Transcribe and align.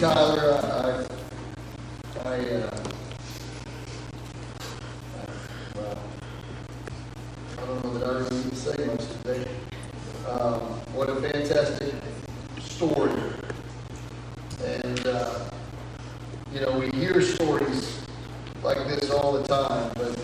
Tyler. 0.00 1.06
I, 2.24 2.26
I, 2.26 2.38
uh, 2.38 2.70
well, 5.76 5.98
I 7.58 7.66
don't 7.66 7.84
know 7.84 7.98
that 7.98 8.08
I 8.08 8.12
really 8.12 8.36
need 8.36 8.48
to 8.48 8.56
say 8.56 8.86
much 8.86 9.06
today. 9.22 9.46
Um, 10.26 10.60
what 10.94 11.10
a 11.10 11.16
fantastic 11.16 11.92
story. 12.60 13.12
And, 14.64 15.06
uh, 15.06 15.50
you 16.54 16.60
know, 16.60 16.78
we 16.78 16.88
hear 16.98 17.20
stories 17.20 18.00
like 18.62 18.78
this 18.88 19.10
all 19.10 19.34
the 19.34 19.46
time, 19.46 19.92
but 19.96 20.18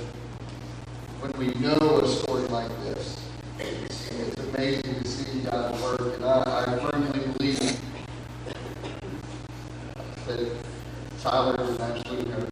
when 1.20 1.32
we 1.32 1.52
know 1.60 2.00
a 2.02 2.08
story 2.08 2.48
like 2.48 2.70
this, 2.84 3.20
it's, 3.58 4.10
it's 4.10 4.40
amazing 4.40 5.02
to 5.02 5.06
see 5.06 5.40
God 5.40 5.78
work. 5.82 6.14
And 6.16 6.24
I, 6.24 6.64
I 6.66 6.78
firmly 6.78 7.28
believe 7.36 7.66
that 10.26 10.50
Tyler 11.22 11.54
is 11.62 11.76
an 11.76 11.82
absolute 11.82 12.28
nerd. 12.28 12.48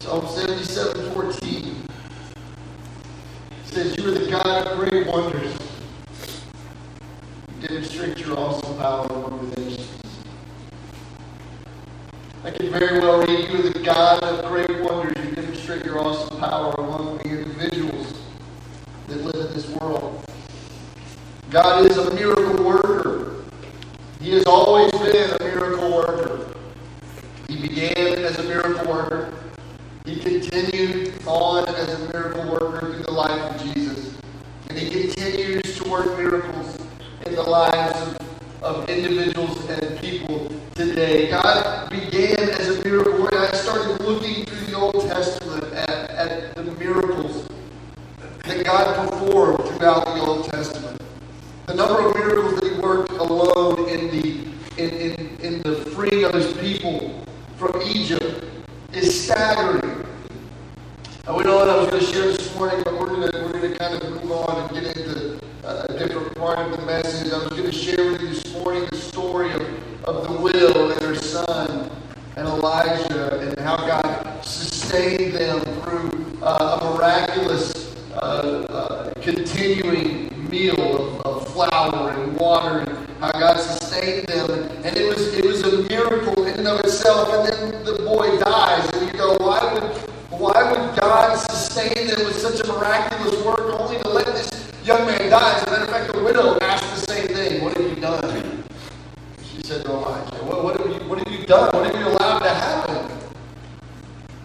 Psalm 0.00 0.26
77 0.26 1.12
14 1.12 1.86
says, 3.64 3.96
You 3.96 4.08
are 4.08 4.59
great 4.76 5.06
wonders. 5.06 5.52
You 7.48 7.68
demonstrate 7.68 8.18
your 8.18 8.38
awesome 8.38 8.76
power 8.78 9.06
among 9.06 9.50
the 9.50 9.60
nations. 9.60 9.88
I 12.44 12.50
can 12.50 12.70
very 12.70 13.00
well 13.00 13.20
read, 13.20 13.50
You 13.50 13.70
God 13.84 14.22
of 14.22 14.46
great 14.46 14.82
wonders. 14.82 15.12
You 15.24 15.34
demonstrate 15.34 15.84
your 15.84 15.98
awesome 15.98 16.38
power 16.38 16.72
among 16.78 17.18
the 17.18 17.28
individuals 17.28 18.14
that 19.08 19.24
live 19.24 19.46
in 19.46 19.54
this 19.54 19.68
world. 19.70 20.24
God 21.50 21.90
is 21.90 21.98
a 21.98 22.14
miracle 22.14 22.64
worker. 22.64 23.44
He 24.20 24.30
has 24.32 24.44
always 24.44 24.92
been 24.92 25.30
a 25.30 25.44
miracle 25.44 25.92
worker. 25.92 26.54
He 27.48 27.60
began 27.60 28.24
as 28.24 28.38
a 28.38 28.44
miracle 28.44 28.92
worker. 28.92 29.34
He 30.04 30.20
continued 30.20 31.14
on 31.26 31.68
as 31.68 31.88
a 31.88 32.12
miracle 32.12 32.50
worker 32.50 32.92
through 32.92 33.02
the 33.02 33.10
life 33.10 33.54
of 33.54 33.74
Jesus. 33.74 34.18
And 34.68 34.78
he 34.78 34.88
continues 34.88 35.76
to 35.78 35.88
work 35.90 36.16
miracles 36.16 36.78
in 37.26 37.34
the 37.34 37.42
lives 37.42 38.00
of, 38.00 38.62
of 38.62 38.88
individuals 38.88 39.68
and 39.68 39.98
people 39.98 40.50
today. 40.74 41.28
God 41.28 41.90
began 41.90 42.38
as 42.38 42.68
a 42.68 42.84
miracle 42.84 43.20
worker. 43.20 43.36
I 43.36 43.52
started 43.52 44.00
looking 44.00 44.44
through 44.46 44.66
the 44.66 44.76
Old 44.76 45.02
Testament 45.02 45.64
at, 45.74 46.10
at 46.10 46.54
the 46.54 46.62
miracles 46.62 47.46
that 48.44 48.64
God 48.64 49.10
performed 49.10 49.58
throughout 49.68 50.04
the 50.06 50.20
Old 50.20 50.46
Testament. 50.46 51.02
The 51.66 51.74
number 51.74 52.08
of 52.08 52.14
miracles 52.14 52.60
that 52.60 52.72
he 52.72 52.80
worked 52.80 53.12
alone 53.12 53.88
in 53.88 54.10
the 54.10 54.50
in, 54.76 54.88
in, 54.90 55.36
in 55.40 55.62
the 55.62 55.76
freeing 55.90 56.24
of 56.24 56.32
his 56.32 56.52
people 56.54 57.24
from 57.60 57.82
Egypt 57.82 58.42
is 58.94 59.26
staggering. 59.26 60.02
And 61.26 61.36
we 61.36 61.44
know 61.44 61.56
what 61.56 61.68
I 61.68 61.76
was 61.76 61.90
going 61.90 62.00
to 62.02 62.10
share 62.10 62.24
this 62.24 62.56
morning, 62.56 62.80
but 62.82 62.98
we're 62.98 63.08
going 63.08 63.30
to, 63.30 63.38
we're 63.38 63.52
going 63.52 63.70
to 63.70 63.78
kind 63.78 64.02
of 64.02 64.24
move 64.24 64.32
on 64.32 64.62
and 64.62 64.70
get 64.72 64.96
into 64.96 65.38
a 65.64 65.98
different 65.98 66.34
part 66.36 66.58
of 66.58 66.70
the 66.70 66.86
message. 66.86 67.30
I 67.30 67.36
was 67.36 67.50
going 67.50 67.64
to 67.64 67.72
share 67.72 68.12
with 68.12 68.22
you 68.22 68.28
this 68.28 68.50
morning 68.54 68.86
the 68.90 68.96
story 68.96 69.52
of, 69.52 70.04
of 70.04 70.26
the 70.26 70.40
widow 70.40 70.90
and 70.90 71.02
her 71.02 71.14
son 71.14 71.90
and 72.36 72.48
Elijah 72.48 73.38
and 73.40 73.58
how 73.60 73.76
God 73.76 74.42
sustained 74.42 75.34
them 75.34 75.60
through 75.60 76.38
uh, 76.40 76.78
a 76.80 76.94
miraculous 76.94 77.94
uh, 78.14 78.16
uh, 78.70 79.12
continuing 79.20 80.48
meal 80.48 80.80
of, 80.80 81.26
of 81.26 81.52
flour 81.52 82.10
and 82.10 82.38
water 82.38 82.78
and 82.88 83.08
how 83.20 83.32
God 83.32 83.60
sustained 83.60 84.28
them. 84.28 84.50
And 84.82 84.96
it 84.96 85.06
was 85.06 85.34
it 85.34 85.44
was 85.44 85.62
a 85.62 85.82
miracle 85.88 86.46
in 86.46 86.58
and 86.58 86.68
of 86.68 86.80
And 87.10 87.48
then 87.48 87.84
the 87.84 88.02
boy 88.04 88.38
dies, 88.38 88.88
and 88.90 89.06
you 89.06 89.18
go, 89.18 89.36
why 89.38 89.74
would 89.74 90.10
why 90.40 90.72
would 90.72 90.98
God 90.98 91.36
sustain 91.36 92.06
them 92.06 92.24
with 92.24 92.38
such 92.40 92.60
a 92.60 92.72
miraculous 92.72 93.44
work 93.44 93.78
only 93.78 93.98
to 93.98 94.08
let 94.08 94.24
this 94.24 94.72
young 94.84 95.04
man 95.06 95.28
die? 95.28 95.56
As 95.56 95.62
a 95.64 95.70
matter 95.70 95.84
of 95.84 95.90
fact, 95.90 96.12
the 96.14 96.22
widow 96.22 96.56
asked 96.62 97.06
the 97.06 97.12
same 97.12 97.28
thing. 97.28 97.62
What 97.62 97.76
have 97.76 97.86
you 97.86 97.96
done? 98.00 98.64
She 99.42 99.60
said 99.62 99.84
to 99.84 99.90
Elijah, 99.90 100.36
what, 100.44 100.64
what, 100.64 100.80
have, 100.80 100.88
you, 100.88 101.08
what 101.08 101.18
have 101.18 101.30
you 101.30 101.44
done? 101.46 101.68
What 101.74 101.92
have 101.92 102.00
you 102.00 102.08
allowed 102.08 102.38
to 102.38 102.48
happen? 102.48 103.18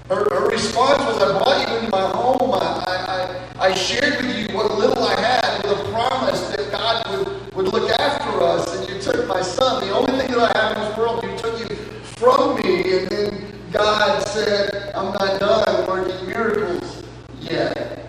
Her, 0.09 0.27
her 0.35 0.49
response 0.49 0.99
was, 1.05 1.21
I 1.23 1.37
brought 1.37 1.69
you 1.69 1.77
into 1.77 1.91
my 1.91 2.09
home. 2.09 2.51
I, 2.53 3.45
I, 3.57 3.67
I 3.69 3.73
shared 3.73 4.17
with 4.17 4.35
you 4.35 4.53
what 4.53 4.77
little 4.77 5.01
I 5.01 5.17
had 5.17 5.63
with 5.63 5.79
a 5.79 5.83
promise 5.91 6.41
that 6.49 6.71
God 6.71 7.07
would, 7.09 7.55
would 7.55 7.73
look 7.73 7.89
after 7.91 8.43
us. 8.43 8.75
And 8.75 8.89
you 8.89 8.99
took 9.01 9.27
my 9.27 9.41
son. 9.41 9.87
The 9.87 9.93
only 9.93 10.19
thing 10.19 10.31
that 10.31 10.53
I 10.53 10.59
have 10.59 10.75
in 10.75 10.83
this 10.83 10.97
world, 10.97 11.23
you 11.23 11.37
took 11.37 11.57
him 11.57 11.77
from 12.17 12.57
me. 12.57 12.97
And 12.97 13.07
then 13.07 13.53
God 13.71 14.24
said, 14.35 14.91
I'm 14.93 15.13
not 15.13 15.39
done 15.39 15.87
working 15.87 16.27
miracles 16.27 17.03
yet. 17.39 18.05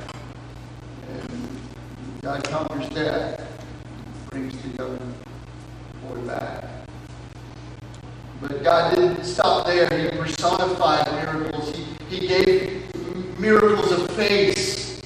And 1.08 1.60
God 2.20 2.42
conquers 2.42 2.88
death, 2.88 3.46
brings 4.30 4.60
the 4.62 4.82
young 4.82 5.14
boy 6.02 6.20
back. 6.26 6.64
But 8.40 8.64
God 8.64 8.96
didn't 8.96 9.22
stop 9.22 9.66
there. 9.66 9.88
He 9.96 10.08
personified 10.18 11.06
miracles. 11.12 11.76
He, 11.76 11.86
he 12.08 12.26
gave 12.26 13.38
miracles 13.38 13.92
of 13.92 14.10
face. 14.16 15.00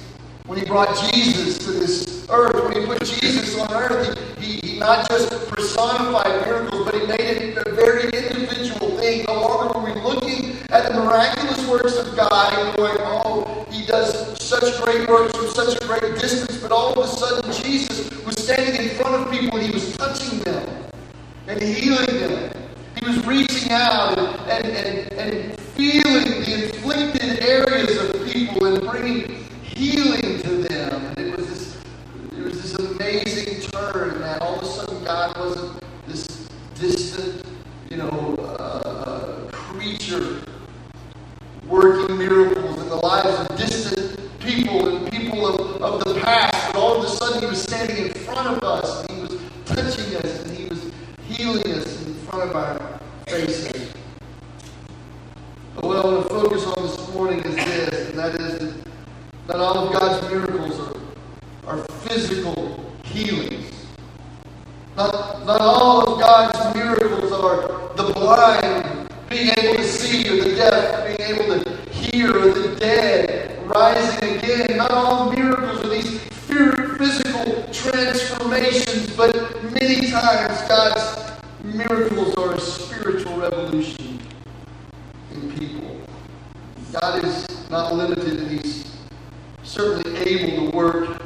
When 0.47 0.57
he 0.57 0.65
brought 0.65 0.97
Jesus 1.13 1.59
to 1.59 1.71
this 1.71 2.27
earth, 2.31 2.63
when 2.63 2.81
he 2.81 2.87
put 2.87 3.05
Jesus 3.05 3.59
on 3.59 3.71
earth, 3.71 4.17
he, 4.39 4.57
he, 4.57 4.67
he 4.73 4.79
not 4.79 5.07
just 5.07 5.29
personified 5.49 6.47
miracles, 6.47 6.83
but 6.83 6.99
he 6.99 7.05
made 7.05 7.19
it 7.19 7.57
a 7.67 7.71
very 7.73 8.05
individual 8.05 8.97
thing. 8.97 9.23
No 9.27 9.33
longer 9.35 9.79
were 9.79 9.93
we 9.93 10.01
looking 10.01 10.57
at 10.71 10.87
the 10.87 10.93
miraculous 10.93 11.67
works 11.67 11.97
of 11.97 12.15
God 12.15 12.53
and 12.57 12.77
going, 12.77 12.95
oh, 12.99 13.65
he 13.69 13.85
does 13.85 14.41
such 14.41 14.81
great 14.81 15.07
works 15.07 15.35
from 15.35 15.47
such 15.49 15.80
a 15.80 15.80
great 15.99 16.15
distance, 16.19 16.61
but 16.61 16.71
all 16.71 16.93
of 16.93 16.97
a 16.99 17.07
sudden 17.07 17.51
Jesus 17.51 18.09
was 18.25 18.41
standing 18.41 18.81
in 18.81 18.89
front 18.95 19.15
of 19.15 19.31
people 19.31 19.57
and 19.57 19.67
he 19.67 19.73
was 19.73 19.95
touching 19.97 20.39
them 20.39 20.69
and 21.47 21.61
healing 21.61 22.05
them. 22.05 22.53
He 22.97 23.05
was 23.05 23.25
reaching 23.25 23.71
out 23.71 24.17
and, 24.17 24.65
and, 24.65 24.65
and, 24.65 25.13
and 25.13 25.59
feeling 25.59 26.23
the 26.23 26.63
inflicted 26.63 27.43
areas 27.43 27.97
of 27.97 28.31
people 28.31 28.67
and 28.67 28.87
bringing 28.89 29.43
healing 29.63 30.39
to 30.41 30.49
them. 30.63 31.05
And 31.07 31.17
it 31.17 31.37
was 31.37 31.47
this, 31.47 31.77
it 32.37 32.43
was 32.43 32.61
this 32.61 32.75
amazing 32.75 33.69
turn 33.71 34.21
that 34.21 34.41
all 34.41 34.59
of 34.59 34.63
a 34.63 34.65
sudden 34.65 35.03
God 35.03 35.37
wasn't 35.37 35.83
this 36.07 36.25
distant, 36.75 37.45
you 37.89 37.97
know, 37.97 38.35
uh, 38.37 39.49
creature 39.51 40.41
working 41.67 42.17
miracles 42.17 42.81
in 42.81 42.89
the 42.89 42.95
lives 42.95 43.49
of 43.49 43.57
distant 43.57 44.21
people 44.41 44.87
and 44.87 45.11
people 45.11 45.47
of, 45.47 45.81
of 45.81 46.03
the 46.03 46.19
past. 46.21 46.73
But 46.73 46.79
all 46.79 46.97
of 46.97 47.05
a 47.05 47.07
sudden 47.07 47.41
He 47.41 47.47
was 47.47 47.61
standing 47.61 48.07
in 48.07 48.13
front 48.13 48.47
of 48.47 48.63
us 48.63 49.05
and 49.05 49.17
He 49.17 49.21
was 49.21 49.41
touching 49.65 50.15
us 50.17 50.43
and 50.43 50.57
He 50.57 50.67
was 50.67 50.91
healing 51.27 51.73
us 51.73 52.05
in 52.05 52.13
front 52.15 52.49
of 52.49 52.55
our 52.55 52.99
faces. 53.27 53.93
But 55.75 55.85
what 55.85 55.97
I 55.97 56.05
want 56.05 56.23
to 56.23 56.29
focus 56.29 56.65
on 56.65 56.83
this 56.83 57.13
morning 57.13 57.39
is 57.39 57.55
this, 57.55 58.09
and 58.09 58.19
that 58.19 58.35
is 58.35 58.59
that 59.47 59.57
not 59.57 59.57
all 59.57 59.87
of 59.87 59.93
God's 59.93 60.29
miracles 60.29 60.79
are, 60.79 61.77
are 61.77 61.83
physical 62.01 62.93
healings. 63.03 63.71
Not, 64.97 65.45
not 65.45 65.61
all 65.61 66.13
of 66.13 66.19
God's 66.19 66.75
miracles 66.75 67.31
are 67.31 67.95
the 67.95 68.13
blind 68.13 69.09
being 69.29 69.53
able 69.57 69.77
to 69.77 69.83
see, 69.83 70.27
or 70.27 70.43
the 70.43 70.55
deaf 70.55 71.17
being 71.17 71.29
able 71.29 71.63
to 71.63 71.91
hear, 71.91 72.35
or 72.35 72.51
the 72.51 72.75
dead 72.75 73.51
rising 73.73 74.37
again. 74.37 74.77
Not 74.77 74.91
all 74.91 75.31
miracles 75.31 75.83
are 75.85 75.89
these 75.89 76.19
physical 76.19 77.63
transformations, 77.71 79.15
but 79.15 79.33
many 79.71 80.09
times 80.09 80.61
God's 80.67 81.31
miracles 81.63 82.35
are 82.35 82.53
a 82.53 82.59
spiritual 82.59 83.37
revolution 83.37 84.19
in 85.33 85.51
people. 85.53 86.01
God 86.91 87.23
is 87.23 87.47
limited, 87.93 88.39
and 88.39 88.51
He's 88.51 88.91
certainly 89.63 90.19
able 90.19 90.71
to 90.71 90.77
work 90.77 91.21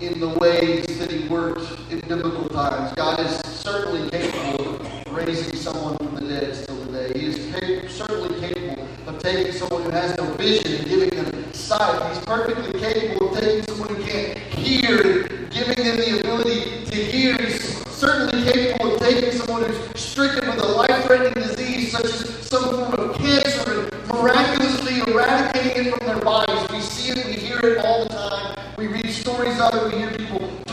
in 0.00 0.20
the 0.20 0.28
ways 0.38 0.98
that 0.98 1.10
He 1.10 1.28
worked 1.28 1.66
in 1.90 2.00
biblical 2.00 2.48
times. 2.48 2.94
God 2.94 3.18
is 3.20 3.36
certainly 3.46 4.08
capable 4.10 4.76
of 4.76 5.12
raising 5.12 5.56
someone 5.56 5.96
from 5.96 6.14
the 6.14 6.20
dead 6.20 6.54
still 6.54 6.84
today. 6.86 7.18
He 7.18 7.26
is 7.26 7.54
capable, 7.54 7.88
certainly 7.88 8.40
capable 8.40 8.86
of 9.06 9.18
taking 9.18 9.52
someone 9.52 9.82
who 9.82 9.90
has 9.90 10.16
no 10.16 10.24
vision 10.34 10.76
and 10.76 10.86
giving 10.88 11.10
them 11.10 11.52
sight. 11.52 12.14
He's 12.14 12.24
perfectly 12.24 12.78
capable 12.78 13.34
of 13.34 13.40
taking 13.40 13.62
someone 13.64 13.96
who 13.96 14.04
can't 14.04 14.38
hear 14.38 15.26
and 15.26 15.50
giving 15.50 15.84
them 15.84 15.96
the 15.96 16.20
ability 16.20 16.84
to 16.86 16.96
hear. 16.96 17.36
He's 17.38 17.76
certainly 17.88 18.52
capable 18.52 18.94
of 18.94 19.00
taking 19.00 19.32
someone 19.32 19.64
who's 19.64 20.00
stricken 20.00 20.48
with 20.48 20.60
a 20.60 20.66
life-threatening 20.66 21.34
disease 21.34 21.90
such 21.90 22.04
as 22.04 22.48
some 22.48 22.64
form 22.70 23.10
of 23.10 23.16
cancer 23.16 23.88
and 23.92 24.08
miraculously 24.08 25.00
eradicating 25.12 25.86
it 25.86 25.96
from 25.96 26.06
their 26.06 26.20
bodies. 26.20 26.70
We 26.70 26.80
see 26.80 27.10
it, 27.10 27.26
we 27.26 27.48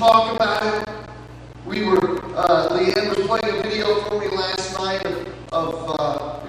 talk 0.06 0.36
about 0.36 0.62
it. 0.64 0.90
We 1.66 1.84
were, 1.84 2.24
uh, 2.36 2.70
Leanne 2.70 3.16
was 3.16 3.26
playing 3.26 3.58
a 3.58 3.64
video 3.64 4.02
for 4.02 4.20
me 4.20 4.28
last 4.28 4.78
night 4.78 5.04
of, 5.06 5.28
of 5.52 6.00
uh, 6.00 6.40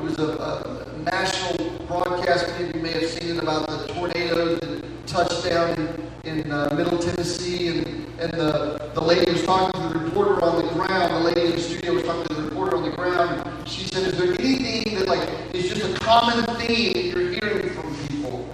a, 0.46 0.86
national 1.04 1.70
broadcast. 1.86 2.48
You 2.58 2.80
may 2.80 2.92
have 2.92 3.08
seen 3.10 3.36
it 3.36 3.42
about 3.42 3.66
the 3.68 3.92
tornadoes 3.94 4.60
that 4.60 5.06
touched 5.06 5.44
down 5.44 6.08
in, 6.24 6.40
in 6.40 6.50
uh, 6.50 6.74
Middle 6.74 6.98
Tennessee, 6.98 7.68
and, 7.68 7.86
and 8.18 8.32
the, 8.32 8.90
the 8.94 9.00
lady 9.00 9.30
was 9.30 9.44
talking 9.44 9.80
to 9.80 9.88
the 9.88 10.04
reporter 10.04 10.42
on 10.44 10.66
the 10.66 10.72
ground. 10.72 11.14
The 11.14 11.20
lady 11.20 11.42
in 11.46 11.52
the 11.52 11.60
studio 11.60 11.94
was 11.94 12.02
talking 12.02 12.26
to 12.26 12.34
the 12.34 12.42
reporter 12.42 12.76
on 12.76 12.82
the 12.90 12.96
ground. 12.96 13.68
She 13.68 13.84
said, 13.84 14.06
"Is 14.06 14.18
there 14.18 14.32
anything 14.40 14.98
that 14.98 15.08
like 15.08 15.28
is 15.54 15.68
just 15.68 15.84
a 15.84 15.98
common 16.00 16.44
theme 16.56 16.92
that 16.92 17.04
you're 17.04 17.30
hearing 17.32 17.70
from 17.70 17.96
people?" 18.08 18.48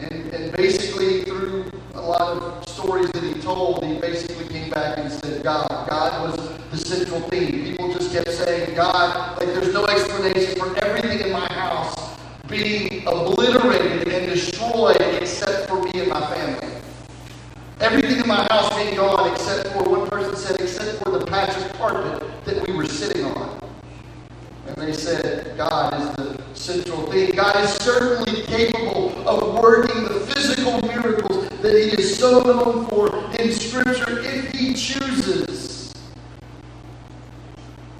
And, 0.00 0.34
and 0.34 0.56
basically, 0.56 1.24
through 1.24 1.70
a 1.94 2.00
lot 2.00 2.20
of 2.20 2.68
stories 2.68 3.10
that 3.12 3.22
he 3.22 3.40
told, 3.40 3.84
he 3.84 3.98
basically 3.98 4.46
came 4.48 4.70
back 4.70 4.98
and 4.98 5.10
said, 5.10 5.42
God. 5.42 5.68
God 5.88 6.38
was 6.38 6.48
the 6.70 6.76
central 6.76 7.20
theme. 7.28 7.64
People 7.64 7.92
just 7.92 8.12
kept 8.12 8.30
saying, 8.30 8.74
God, 8.74 9.40
like 9.40 9.45
explanation 10.26 10.58
for 10.58 10.84
everything 10.84 11.20
in 11.20 11.32
my 11.32 11.46
house 11.52 12.18
being 12.48 13.06
obliterated 13.06 14.08
and 14.08 14.30
destroyed 14.30 15.00
except 15.00 15.68
for 15.68 15.82
me 15.82 15.90
and 15.94 16.08
my 16.08 16.34
family. 16.34 16.68
Everything 17.80 18.20
in 18.20 18.26
my 18.28 18.46
house 18.50 18.74
being 18.74 18.94
gone 18.96 19.32
except 19.32 19.68
for, 19.68 19.82
one 19.88 20.08
person 20.08 20.36
said, 20.36 20.60
except 20.60 21.02
for 21.02 21.10
the 21.10 21.26
patch 21.26 21.56
of 21.56 21.72
carpet 21.74 22.44
that 22.44 22.66
we 22.66 22.74
were 22.74 22.86
sitting 22.86 23.24
on. 23.24 23.60
And 24.66 24.76
they 24.76 24.92
said, 24.92 25.56
God 25.56 25.94
is 25.94 26.16
the 26.16 26.42
central 26.54 27.06
thing. 27.10 27.30
God 27.32 27.62
is 27.62 27.70
certainly 27.74 28.42
capable 28.42 29.28
of 29.28 29.62
working 29.62 30.04
the 30.04 30.20
physical 30.20 30.80
miracles 30.82 31.48
that 31.60 31.72
He 31.72 32.02
is 32.02 32.18
so 32.18 32.42
known 32.42 32.86
for 32.86 33.14
in 33.38 33.52
Scripture 33.52 34.20
if 34.20 34.50
He 34.52 34.74
chooses. 34.74 35.92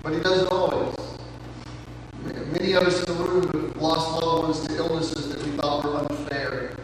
But 0.03 0.15
He 0.15 0.21
doesn't 0.21 0.51
always. 0.51 0.96
Of 2.77 2.89
us 2.89 3.05
in 3.05 3.17
the 3.17 3.25
room 3.25 3.47
have 3.47 3.77
lost 3.81 4.23
loved 4.23 4.43
ones 4.43 4.67
to 4.67 4.77
illnesses 4.77 5.31
that 5.31 5.43
we 5.43 5.51
thought 5.57 5.83
were 5.83 5.97
unfair. 5.97 6.77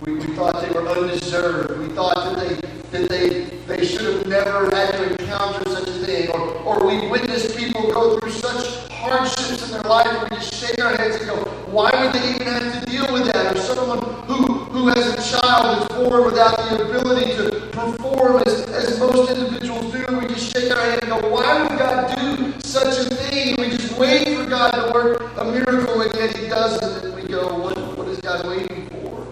We, 0.00 0.14
we 0.14 0.34
thought 0.34 0.62
they 0.62 0.70
were 0.70 0.88
undeserved. 0.88 1.78
We 1.80 1.94
thought 1.94 2.14
that 2.14 2.48
they 2.48 2.54
that 2.98 3.10
they 3.10 3.44
they 3.66 3.84
should 3.84 4.00
have 4.00 4.26
never 4.26 4.74
had 4.74 4.92
to 4.92 5.20
encounter 5.20 5.68
such 5.68 5.88
a 5.88 6.06
thing. 6.06 6.30
Or, 6.30 6.40
or 6.62 6.86
we 6.86 7.08
witnessed 7.08 7.58
people 7.58 7.92
go 7.92 8.18
through 8.18 8.30
such 8.30 8.90
hardships 8.90 9.66
in 9.66 9.72
their 9.72 9.82
life 9.82 10.06
and 10.06 10.30
we 10.30 10.36
just 10.36 10.54
shake 10.54 10.82
our 10.82 10.96
heads 10.96 11.16
and 11.16 11.26
go, 11.26 11.36
why 11.70 11.90
would 12.02 12.14
they 12.14 12.34
even 12.34 12.46
have 12.46 12.80
to 12.80 12.90
deal 12.90 13.12
with 13.12 13.26
that? 13.34 13.54
Or 13.54 13.60
someone 13.60 13.98
who, 14.24 14.44
who 14.72 14.88
has 14.88 15.12
a 15.12 15.38
child 15.40 15.82
that's 15.82 15.94
born 15.94 16.24
without 16.24 16.56
the 16.56 16.88
ability 16.88 17.36
to 17.36 17.68
perform 17.68 18.42
as, 18.46 18.62
as 18.70 18.98
most 18.98 19.30
individuals 19.30 19.92
do, 19.92 20.06
we 20.16 20.26
just 20.28 20.50
shake 20.54 20.74
our 20.74 20.82
head 20.82 21.04
and 21.04 21.10
go, 21.20 21.28
why 21.28 21.60
would 21.60 21.78
God 21.78 22.16
do 22.16 22.54
such 22.62 23.06
a 23.06 23.14
thing? 23.14 23.56
We 23.58 23.74
just 23.94 24.00
wait 24.00 24.36
for 24.36 24.48
God 24.48 24.70
to 24.72 24.92
work 24.92 25.36
a 25.38 25.44
miracle 25.44 26.00
and 26.02 26.14
yet 26.14 26.36
He 26.36 26.48
doesn't. 26.48 27.04
And 27.04 27.14
we 27.14 27.28
go, 27.28 27.58
what, 27.58 27.76
what 27.96 28.08
is 28.08 28.20
God 28.20 28.46
waiting 28.46 28.88
for? 28.88 29.26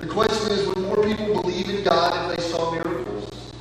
The 0.00 0.06
question 0.06 0.52
is, 0.52 0.66
would 0.66 0.78
more 0.78 1.04
people 1.04 1.42
believe 1.42 1.68
in 1.68 1.84
God 1.84 2.30
if 2.30 2.36
they 2.36 2.42
saw 2.42 2.70
miracles? 2.72 3.52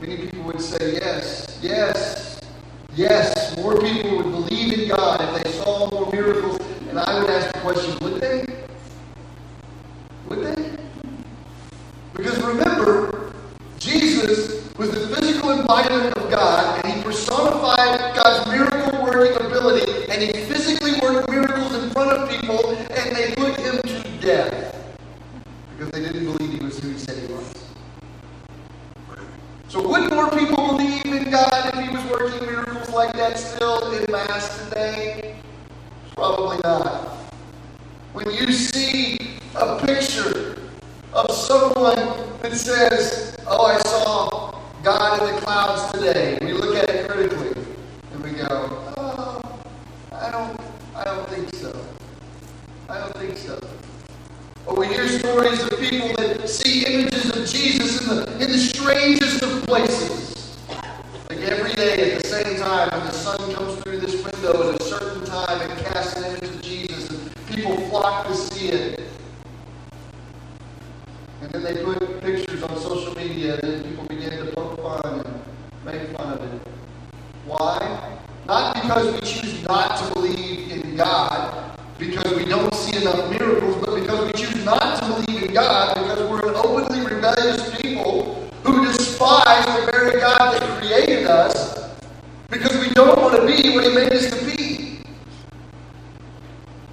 Many 0.00 0.16
people 0.18 0.42
would 0.44 0.60
say 0.60 0.94
yes, 0.94 1.58
yes, 1.62 2.40
yes. 2.94 3.56
More 3.56 3.80
people 3.80 4.16
would 4.16 4.30
believe 4.30 4.78
in 4.78 4.88
God 4.88 5.20
if 5.20 5.42
they 5.42 5.52
saw 5.52 5.90
more 5.90 6.10
miracles. 6.12 6.60
And 6.88 6.98
I 6.98 7.20
would 7.20 7.30
ask 7.30 7.52
the 7.52 7.60
question, 7.60 7.98
would 8.00 8.20
they? 8.20 8.44
Would 10.28 10.56
they? 10.56 10.76
Because 12.14 12.42
remember, 12.42 13.32
Jesus 13.78 14.74
was 14.76 14.90
the 14.90 15.16
physical 15.16 15.58
embodiment 15.58 16.16
of 16.16 16.30
God, 16.30 16.84
and 16.84 16.92
he 16.92 17.02
personified 17.02 18.14
God's 18.14 18.50
miracle 18.50 19.02
working 19.02 19.46
ability, 19.46 20.10
and 20.10 20.22
he 20.22 20.32
physically 20.44 20.98
worked 21.00 21.30
miracles 21.30 21.74
in 21.74 21.90
front 21.90 22.10
of 22.12 22.28
people, 22.28 22.70
and 22.70 23.16
they 23.16 23.34
put 23.34 23.58
him 23.58 23.80
to 23.82 24.08
death 24.20 24.96
because 25.70 25.90
they 25.92 26.00
didn't 26.00 26.24
believe 26.24 26.58
he 26.58 26.64
was 26.64 26.78
who 26.78 26.90
he 26.90 26.98
said 26.98 27.26
he 27.26 27.32
was. 27.32 27.52
So 29.68 29.86
would 29.88 30.10
more 30.12 30.30
people 30.30 30.76
believe 30.76 31.04
in 31.06 31.30
God 31.30 31.74
if 31.74 31.88
he 31.88 31.96
was 31.96 32.04
working 32.10 32.46
miracles 32.46 32.90
like 32.90 33.12
that 33.14 33.38
still 33.38 33.92
in 33.92 34.10
Mass 34.10 34.64
today? 34.64 35.36
Probably 36.14 36.58
not. 36.64 37.08
When 38.12 38.30
you 38.30 38.52
see 38.52 39.38
a 39.54 39.78
picture 39.86 40.56
of 41.12 41.30
someone 41.30 41.96
that 42.42 42.45
says, 42.56 43.36
Oh, 43.46 43.66
I 43.66 43.78
saw 43.78 44.60
God 44.82 45.20
in 45.20 45.34
the 45.34 45.40
clouds 45.40 45.92
today, 45.92 46.38
we 46.42 46.52
look 46.52 46.76
at 46.76 46.90
it 46.90 47.08
critically 47.08 47.62
and 48.12 48.22
we 48.22 48.32
go, 48.32 48.46
Oh, 48.96 49.60
I 50.12 50.30
don't 50.30 50.60
I 50.96 51.04
don't 51.04 51.28
think 51.28 51.54
so. 51.54 51.78
I 52.88 52.98
don't 52.98 53.16
think 53.18 53.36
so. 53.36 53.60
Or 54.66 54.76
we 54.76 54.86
hear 54.86 55.06
stories 55.06 55.62
of 55.62 55.78
people 55.78 56.08
that 56.16 56.48
see 56.48 56.86
images 56.86 57.36
of 57.36 57.46
Jesus 57.46 58.00
in 58.00 58.16
the, 58.16 58.32
in 58.42 58.50
the 58.50 58.58
strangest 58.58 59.42
of 59.42 59.62
places. 59.66 60.58
Like 61.28 61.40
every 61.40 61.74
day 61.74 62.12
at 62.12 62.22
the 62.22 62.28
same 62.28 62.56
time, 62.56 62.88
when 62.90 63.06
the 63.06 63.12
sun 63.12 63.54
comes 63.54 63.78
through 63.82 64.00
this 64.00 64.14
window 64.24 64.72
at 64.72 64.80
a 64.80 64.84
certain 64.84 65.24
time 65.26 65.70
and 65.70 65.78
casts 65.84 66.16
an 66.16 66.24
image 66.24 66.44
of 66.44 66.62
Jesus, 66.62 67.10
and 67.10 67.46
people 67.46 67.76
flock 67.90 68.26
to 68.28 68.34
see 68.34 68.68
it. 68.68 69.00
And 71.42 71.50
then 71.52 71.62
they 71.62 71.84
put 71.84 72.22
pictures 72.22 72.62
on 72.62 72.78
social 72.80 73.14
media, 73.14 73.58
and 73.60 73.62
then 73.62 73.82
people 73.84 74.04
begin 74.06 74.30
to 74.30 74.52
poke 74.52 74.80
fun 74.80 75.26
and 75.26 75.42
make 75.84 76.16
fun 76.16 76.38
of 76.38 76.42
it. 76.42 76.68
Why? 77.44 78.18
Not 78.46 78.74
because 78.74 79.12
we 79.12 79.20
choose 79.20 79.62
not 79.66 79.98
to 79.98 80.14
believe 80.14 80.70
in 80.72 80.96
God, 80.96 81.78
because 81.98 82.34
we 82.34 82.44
don't 82.44 82.72
see 82.74 83.00
enough 83.00 83.30
miracles, 83.30 83.76
but 83.84 84.00
because 84.00 84.26
we 84.26 84.44
choose 84.44 84.64
not 84.64 85.00
to 85.00 85.24
believe 85.24 85.42
in 85.44 85.54
God, 85.54 85.94
because 85.94 86.30
we're 86.30 86.48
an 86.48 86.54
openly 86.54 87.04
rebellious 87.04 87.80
people 87.80 88.48
who 88.64 88.86
despise 88.86 89.66
the 89.66 89.90
very 89.90 90.20
God 90.20 90.60
that 90.60 90.80
created 90.80 91.26
us, 91.26 91.96
because 92.48 92.78
we 92.78 92.92
don't 92.94 93.20
want 93.20 93.36
to 93.36 93.46
be 93.46 93.74
what 93.74 93.84
He 93.84 93.94
made 93.94 94.12
us 94.12 94.30
to 94.30 94.56
be. 94.56 95.00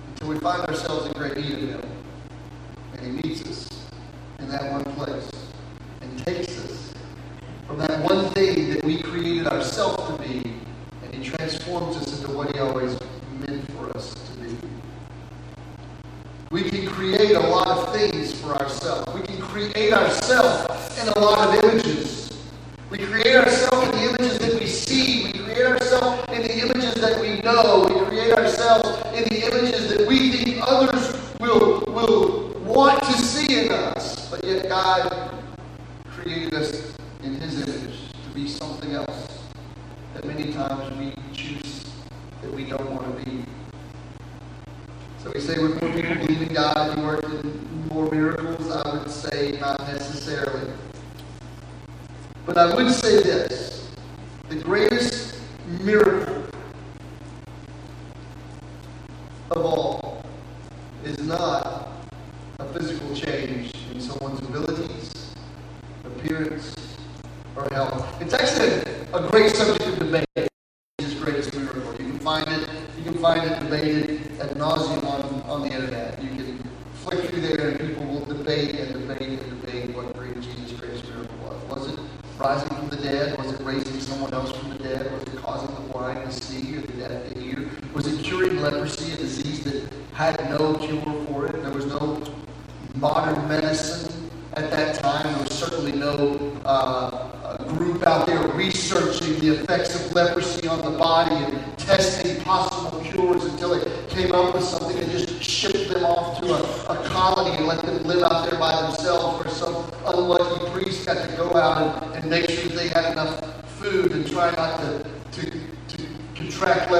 Until 0.07 0.29
we 0.29 0.39
find 0.39 0.63
ourselves 0.63 1.07
in 1.07 1.13
great 1.13 1.37
need 1.37 1.53
of 1.53 1.59
Him. 1.69 1.81
And 2.93 3.01
He 3.01 3.11
meets 3.29 3.43
us 3.43 3.69
in 4.39 4.47
that 4.49 4.71
one 4.71 4.83
place 4.95 5.29
and 6.01 6.25
takes 6.25 6.57
us 6.59 6.93
from 7.67 7.77
that 7.77 8.01
one 8.03 8.29
thing 8.31 8.69
that 8.71 8.83
we 8.83 9.01
created 9.01 9.47
ourselves 9.47 10.03
to 10.07 10.23
be, 10.23 10.53
and 11.03 11.13
He 11.13 11.29
into 12.23 12.37
what 12.37 12.53
He 12.53 12.59
always 12.59 12.97
meant 13.39 13.69
for 13.73 13.95
us 13.97 14.13
to 14.13 14.39
be. 14.39 14.55
We 16.51 16.69
can 16.69 16.87
create 16.87 17.35
a 17.35 17.39
lot 17.39 17.67
of 17.67 17.93
things 17.93 18.39
for 18.39 18.55
ourselves. 18.55 19.13
We 19.13 19.21
can 19.21 19.41
create 19.41 19.91
ourselves 19.91 21.01
in 21.01 21.09
a 21.09 21.19
lot 21.19 21.49
of 21.49 21.63
images. 21.63 22.31
We 22.89 22.99
create 22.99 23.35
ourselves 23.35 23.87
in 23.87 23.91
the 23.91 24.09
images 24.09 24.39
that 24.39 24.59
we 24.59 24.67
see. 24.67 25.25
We 25.25 25.39
create 25.39 25.65
ourselves 25.65 26.31
in 26.31 26.43
the 26.43 26.59
images 26.61 26.93
that 26.95 27.19
we 27.19 27.41
know. 27.41 27.87
We 27.87 28.05
create 28.05 28.33
ourselves 28.33 28.87
in 29.17 29.23
the 29.25 29.47
images 29.47 29.89
that 29.89 30.07
we 30.07 30.31
think 30.31 30.59
others 30.61 31.17
will, 31.39 31.83
will 31.87 32.53
want 32.63 33.01
to 33.03 33.13
see 33.13 33.65
in 33.65 33.71
us. 33.71 34.29
But 34.29 34.43
yet 34.45 34.69
God 34.69 35.43
created 36.07 36.53
us 36.53 36.93
in 37.23 37.35
His 37.35 37.67
image 37.67 38.13
to 38.13 38.33
be 38.33 38.47
something 38.47 38.93
else 38.93 39.39
that 40.13 40.25
many 40.25 40.53
times 40.53 40.95
we 40.97 41.22
don't 42.69 42.89
want 42.91 43.17
to 43.17 43.25
be. 43.25 43.45
So 45.23 45.31
we 45.33 45.39
say, 45.39 45.59
would 45.59 45.81
more 45.81 45.91
people 45.93 46.15
believe 46.15 46.41
in 46.41 46.53
God, 46.53 46.97
He 46.97 47.03
worked 47.03 47.25
in 47.25 47.87
more 47.87 48.09
miracles? 48.11 48.71
I 48.71 48.97
would 48.97 49.09
say 49.09 49.57
not 49.59 49.79
necessarily. 49.87 50.71
But 52.45 52.57
I 52.57 52.75
would 52.75 52.91
say 52.93 53.23
this 53.23 53.89
the 54.49 54.55
greatest 54.55 55.39
miracle 55.81 56.43
of 59.51 59.65
all 59.65 60.25
is 61.03 61.19
not 61.19 61.89
a 62.59 62.65
physical 62.73 63.15
change 63.15 63.73
in 63.93 64.01
someone's 64.01 64.39
abilities, 64.41 65.33
appearance, 66.05 66.75
or 67.55 67.67
health. 67.71 68.21
It's 68.21 68.33
actually 68.33 68.91
a 69.13 69.29
great 69.29 69.51
subject 69.51 69.87
of 69.87 69.99
debate. 69.99 70.32
debated 73.73 74.39
ad 74.39 74.55
nauseum 74.55 75.03
on, 75.05 75.41
on 75.49 75.61
the 75.61 75.73
internet. 75.73 76.21
You 76.21 76.29
can 76.29 76.69
flick 76.93 77.29
through 77.29 77.41
there 77.41 77.69
and 77.69 77.79
people 77.79 78.05
will 78.05 78.25
debate 78.25 78.75
and 78.75 78.93
debate 78.93 79.39
and 79.41 79.61
debate 79.61 79.95
what 79.95 80.15
great 80.15 80.39
Jesus' 80.41 80.79
greatest 80.79 81.07
miracle 81.09 81.35
was. 81.43 81.63
Was 81.69 81.93
it 81.93 81.99
rising 82.37 82.69
from 82.69 82.89
the 82.89 82.97
dead? 82.97 83.37
Was 83.37 83.51
it 83.53 83.61
raising 83.61 83.99
someone 83.99 84.33
else 84.33 84.51
from 84.51 84.69
the 84.69 84.77
dead? 84.77 85.11
Was 85.11 85.23
it 85.23 85.35
causing 85.37 85.73
the 85.75 85.81
blind 85.91 86.23
to 86.23 86.31
see 86.31 86.77
or 86.77 86.81
the 86.81 86.93
deaf 86.93 87.33
to 87.33 87.39
hear? 87.39 87.69
Was 87.93 88.05
it 88.05 88.23
curing 88.23 88.61
leprosy, 88.61 89.13
a 89.13 89.17
disease 89.17 89.63
that 89.63 89.91
had 90.13 90.39
no 90.51 90.75
cure 90.75 91.25
for 91.25 91.47
it? 91.47 91.63
There 91.63 91.71
was 91.71 91.87
no 91.87 92.21
modern 92.95 93.47
medicine 93.47 94.29
at 94.53 94.69
that 94.69 94.99
time. 95.01 95.33
There 95.33 95.43
was 95.43 95.51
certainly 95.51 95.93
no 95.93 96.37
uh, 96.63 97.57
group 97.73 98.05
out 98.05 98.27
there 98.27 98.47
researching 98.49 99.39
the 99.39 99.61
effects 99.61 99.95
of 99.95 100.13
leprosy 100.13 100.67
on 100.67 100.81
the 100.83 100.95
body 100.97 101.32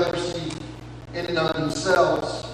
leprosy 0.04 0.52
in 1.14 1.26
and 1.28 1.38
of 1.38 1.56
themselves. 1.56 2.48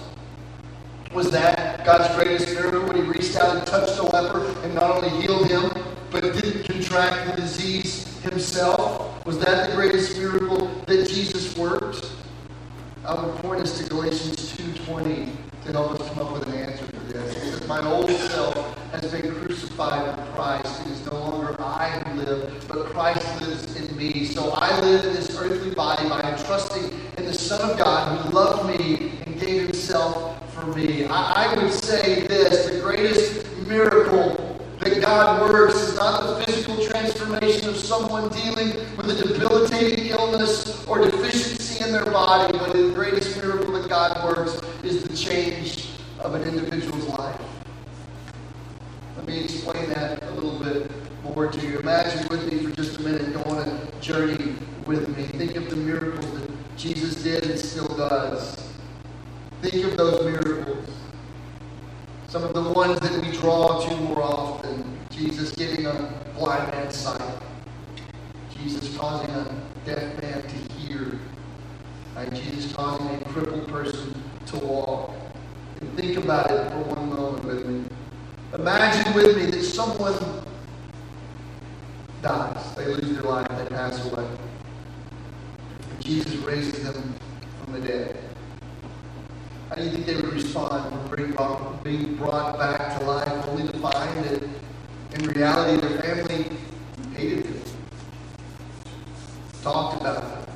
Was 1.12 1.30
that 1.32 1.84
God's 1.84 2.14
greatest 2.14 2.54
miracle 2.54 2.86
when 2.86 2.96
he 2.96 3.02
reached 3.02 3.36
out 3.36 3.56
and 3.56 3.66
touched 3.66 3.98
a 3.98 4.02
leper 4.04 4.54
and 4.62 4.74
not 4.74 4.90
only 4.90 5.10
healed 5.20 5.48
him, 5.48 5.70
but 6.10 6.22
didn't 6.22 6.64
contract 6.64 7.34
the 7.34 7.42
disease 7.42 8.20
himself? 8.20 9.26
Was 9.26 9.38
that 9.40 9.70
the 9.70 9.76
greatest 9.76 10.16
miracle 10.18 10.68
that 10.86 11.08
Jesus 11.08 11.56
worked? 11.56 12.12
I 13.04 13.20
would 13.20 13.34
point 13.36 13.62
us 13.62 13.78
to 13.78 13.88
Galatians 13.88 14.52
2.20 14.56 15.32
to 15.64 15.72
help 15.72 16.00
us 16.00 16.08
come 16.10 16.26
up 16.26 16.32
with 16.32 16.46
an 16.48 16.54
answer 16.54 16.86
to 16.86 16.98
this. 17.12 17.66
My 17.66 17.84
old 17.84 18.10
self 18.10 18.78
has 18.92 19.10
been 19.10 19.34
crucified 19.34 20.16
with 20.16 20.26
Christ. 20.34 20.86
It 20.86 20.92
is 20.92 21.06
no 21.06 21.18
longer 21.18 21.56
I 21.60 21.88
who 22.06 22.20
live, 22.20 22.64
but 22.68 22.86
Christ 22.86 23.40
lives 23.40 23.76
in 23.76 23.96
me. 23.96 24.24
So 24.24 24.50
I 24.50 24.80
live 24.80 25.04
in 25.04 25.14
this 25.14 25.36
earthly 25.36 25.74
body 25.74 26.08
by 26.08 26.20
trusting 26.44 26.90
in 27.18 27.26
the 27.26 27.34
Son 27.34 27.70
of 27.70 27.78
God 27.78 28.26
who 28.26 28.30
loved 28.30 28.66
me 28.68 29.12
and 29.26 29.38
gave 29.38 29.62
himself 29.62 30.52
for 30.54 30.66
me. 30.66 31.04
I, 31.04 31.46
I 31.46 31.62
would 31.62 31.72
say 31.72 32.26
this 32.26 32.66
the 32.70 32.80
greatest 32.80 33.46
miracle 33.66 34.50
that 34.80 35.00
God 35.00 35.50
works 35.52 35.74
is 35.74 35.96
not 35.96 36.38
the 36.38 36.44
physical 36.44 36.82
transformation 36.86 37.68
of 37.68 37.76
someone 37.76 38.30
dealing 38.30 38.70
with 38.96 39.10
a 39.10 39.28
debilitating 39.28 40.06
illness 40.06 40.86
or 40.86 41.04
deficiency 41.04 41.84
in 41.84 41.92
their 41.92 42.06
body, 42.06 42.56
but 42.58 42.72
the 42.72 42.90
greatest 42.94 43.36
miracle 43.36 43.72
that 43.72 43.88
God 43.88 44.24
works 44.24 44.60
is 44.82 45.02
the 45.04 45.14
change 45.14 45.90
of 46.18 46.34
an 46.34 46.42
individual's 46.42 47.06
life. 47.08 47.40
Let 49.16 49.26
me 49.26 49.44
explain 49.44 49.88
that 49.90 50.22
a 50.22 50.30
little 50.30 50.49
bit 50.64 50.90
more 51.22 51.48
to 51.48 51.66
you. 51.66 51.78
Imagine 51.78 52.28
with 52.28 52.50
me 52.52 52.66
for 52.66 52.76
just 52.76 52.98
a 53.00 53.02
minute, 53.02 53.32
go 53.32 53.42
on 53.50 53.68
a 53.68 54.00
journey 54.00 54.54
with 54.86 55.14
me. 55.16 55.24
Think 55.24 55.56
of 55.56 55.70
the 55.70 55.76
miracles 55.76 56.40
that 56.40 56.76
Jesus 56.76 57.22
did 57.22 57.44
and 57.44 57.58
still 57.58 57.88
does. 57.88 58.56
Think 59.62 59.84
of 59.84 59.96
those 59.96 60.24
miracles. 60.24 60.88
Some 62.28 62.44
of 62.44 62.54
the 62.54 62.62
ones 62.62 63.00
that 63.00 63.20
we 63.20 63.32
draw 63.32 63.80
to 63.80 63.96
more 63.96 64.22
often. 64.22 64.98
Jesus 65.10 65.52
giving 65.52 65.86
a 65.86 66.14
blind 66.38 66.70
man 66.72 66.90
sight. 66.90 67.20
Jesus 68.56 68.96
causing 68.96 69.30
a 69.30 69.52
deaf 69.84 70.22
man 70.22 70.42
to 70.42 70.74
hear. 70.74 71.18
Right? 72.14 72.32
Jesus 72.32 72.72
causing 72.72 73.06
a 73.08 73.24
crippled 73.24 73.66
person 73.68 74.14
to 74.46 74.56
walk. 74.58 75.10
And 75.80 75.92
think 75.98 76.18
about 76.18 76.50
it 76.50 76.70
for 76.70 76.78
one 76.94 77.08
moment 77.08 77.44
with 77.44 77.66
me. 77.66 77.84
Imagine 78.54 79.12
with 79.12 79.36
me 79.36 79.46
that 79.46 79.62
someone 79.64 80.44
dies. 82.22 82.74
They 82.76 82.86
lose 82.86 83.12
their 83.12 83.22
life. 83.22 83.48
They 83.48 83.66
pass 83.66 84.04
away. 84.04 84.26
And 85.90 86.00
Jesus 86.00 86.34
raises 86.36 86.84
them 86.84 87.14
from 87.64 87.72
the 87.74 87.80
dead. 87.80 88.16
How 89.70 89.76
do 89.76 89.84
you 89.84 89.90
think 89.90 90.06
they 90.06 90.16
would 90.16 90.32
respond 90.32 90.90
when 90.92 91.82
being 91.84 92.16
brought 92.16 92.58
back 92.58 92.98
to 92.98 93.04
life 93.04 93.46
only 93.46 93.70
to 93.70 93.78
find 93.78 94.24
that 94.24 94.42
in 95.14 95.28
reality 95.28 95.80
their 95.86 96.02
family 96.02 96.56
hated 97.14 97.44
them, 97.44 97.62
talked 99.62 100.00
about 100.00 100.22
them, 100.22 100.54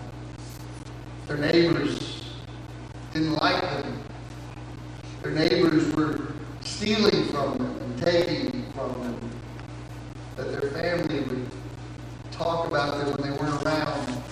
their 1.29 1.37
neighbors 1.37 2.25
didn't 3.15 3.35
like 3.35 3.61
them, 3.61 4.03
their 5.23 5.31
neighbors 5.31 5.95
were 5.95 6.33
stealing 6.63 7.27
from 7.27 7.57
them 7.59 7.77
and 7.81 7.99
taking 8.03 8.65
from 8.73 8.93
them, 9.03 9.31
that 10.37 10.51
their 10.51 10.71
family 10.73 11.21
would 11.21 11.47
talk 12.33 12.67
about 12.67 12.99
them 12.99 13.13
when 13.13 13.31
they 13.31 13.37
weren't 13.39 13.65
around, 13.65 14.23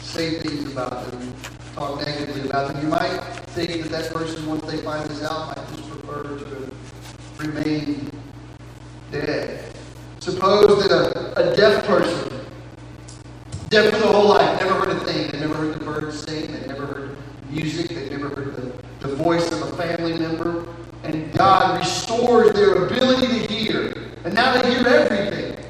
say 0.00 0.38
things 0.38 0.72
about 0.72 1.10
them, 1.10 1.34
talk 1.74 2.04
negatively 2.04 2.48
about 2.48 2.72
them. 2.72 2.82
You 2.82 2.88
might 2.88 3.20
think 3.48 3.82
that 3.82 3.90
that 3.90 4.14
person, 4.14 4.46
once 4.46 4.64
they 4.64 4.78
find 4.78 5.08
this 5.10 5.22
out, 5.22 5.54
might 5.54 5.68
just 5.76 5.88
prefer 5.90 6.22
to 6.22 6.72
remain 7.38 8.10
dead. 9.12 9.74
Suppose 10.20 10.88
that 10.88 10.90
a, 10.90 11.52
a 11.52 11.54
deaf 11.54 11.84
person, 11.84 12.40
deaf 13.68 13.92
the 13.92 14.06
whole 14.06 14.28
life, 14.30 14.58
never 14.58 14.72
heard 14.72 14.96
a 14.96 15.00
thing, 15.00 15.30
they 15.30 15.40
never 15.40 15.54
heard 15.54 15.74
the 15.74 15.84
birds 15.84 16.20
sing, 16.20 16.50
they 16.50 16.66
never 16.66 16.86
heard 16.86 17.16
music, 17.50 17.88
they 17.88 18.08
never 18.08 18.28
heard 18.30 18.56
the, 18.56 19.06
the 19.06 19.14
voice 19.14 19.50
of 19.52 19.62
a 19.62 19.76
family 19.76 20.18
member, 20.18 20.66
and 21.02 21.32
God 21.34 21.78
restores 21.78 22.52
their 22.52 22.86
ability 22.86 23.26
to 23.26 23.52
hear. 23.52 23.94
And 24.24 24.34
now 24.34 24.60
they 24.60 24.74
hear 24.74 24.86
everything. 24.86 25.64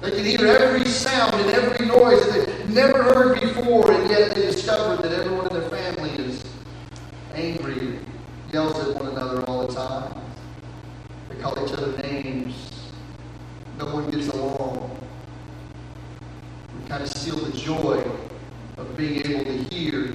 They 0.00 0.10
can 0.10 0.24
hear 0.24 0.46
every 0.46 0.84
sound 0.86 1.34
and 1.34 1.50
every 1.50 1.86
noise 1.86 2.26
that 2.26 2.46
they've 2.46 2.70
never 2.70 3.02
heard 3.02 3.40
before, 3.40 3.92
and 3.92 4.10
yet 4.10 4.34
they 4.34 4.42
discover 4.42 5.00
that 5.02 5.12
everyone 5.12 5.46
in 5.48 5.60
their 5.60 5.68
family 5.68 6.10
is 6.10 6.44
angry, 7.34 7.98
yells 8.52 8.78
at 8.88 8.94
one 8.96 9.08
another 9.08 9.42
all 9.44 9.66
the 9.66 9.74
time. 9.74 10.22
Each 11.76 11.82
other 11.82 12.02
names. 12.02 12.90
No 13.78 13.86
one 13.86 14.10
gets 14.10 14.28
along. 14.28 14.98
We 16.74 16.88
kind 16.88 17.02
of 17.02 17.10
steal 17.10 17.36
the 17.36 17.54
joy 17.56 18.02
of 18.78 18.96
being 18.96 19.26
able 19.26 19.44
to 19.44 19.58
hear. 19.64 20.14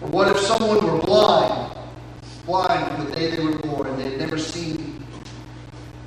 Or 0.00 0.08
what 0.08 0.28
if 0.28 0.38
someone 0.38 0.82
were 0.82 1.00
blind? 1.02 1.76
Blind 2.46 2.96
from 2.96 3.04
the 3.04 3.16
day 3.16 3.36
they 3.36 3.44
were 3.44 3.58
born. 3.58 3.98
They 3.98 4.04
had 4.04 4.18
never 4.18 4.38
seen 4.38 5.04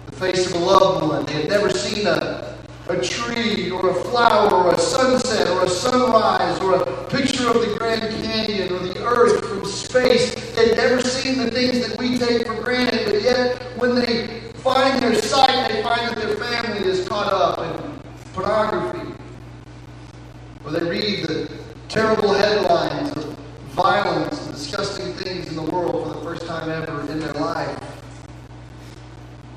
the 0.08 0.14
face 0.14 0.48
of 0.48 0.60
a 0.60 0.66
loved 0.66 1.08
one. 1.08 1.26
They 1.28 1.34
had 1.34 1.50
never 1.50 1.70
seen 1.70 2.08
a, 2.08 2.58
a 2.88 3.02
tree 3.02 3.70
or 3.70 3.92
a 3.92 3.94
flower 4.06 4.52
or 4.52 4.74
a 4.74 4.80
sunset 4.80 5.48
or 5.50 5.66
a 5.66 5.70
sunrise 5.70 6.60
or 6.62 6.76
a 6.76 7.06
picture 7.08 7.50
of 7.50 7.62
the 7.62 7.76
Grand 7.78 8.02
Canyon 8.24 8.74
or 8.74 8.80
the 8.80 9.06
earth 9.06 9.46
from 9.46 9.64
space. 9.66 10.34
They'd 10.56 10.76
never 10.76 11.02
seen 11.02 11.38
the 11.38 11.52
things 11.52 11.88
that 11.88 12.00
we 12.00 12.18
take 12.18 12.48
for 12.48 12.56
granted, 12.62 13.06
but 13.06 13.22
yet 13.22 13.62
when 13.78 13.96
they 13.96 14.40
find 14.60 15.02
their 15.02 15.16
sight, 15.16 15.70
they 15.70 15.82
find 15.82 16.10
that 16.10 16.16
their 16.18 16.36
family 16.36 16.88
is 16.88 17.08
caught 17.08 17.32
up 17.32 17.60
in 17.60 18.00
pornography. 18.34 19.14
Or 20.66 20.72
they 20.72 20.84
read 20.84 21.26
the 21.26 21.50
terrible 21.88 22.34
headlines 22.34 23.12
of 23.12 23.38
violence 23.70 24.46
and 24.46 24.54
disgusting 24.54 25.14
things 25.14 25.48
in 25.48 25.56
the 25.56 25.64
world 25.64 26.04
for 26.04 26.20
the 26.20 26.26
first 26.26 26.46
time 26.46 26.70
ever 26.70 27.10
in 27.12 27.20
their 27.20 27.34
life. 27.34 27.82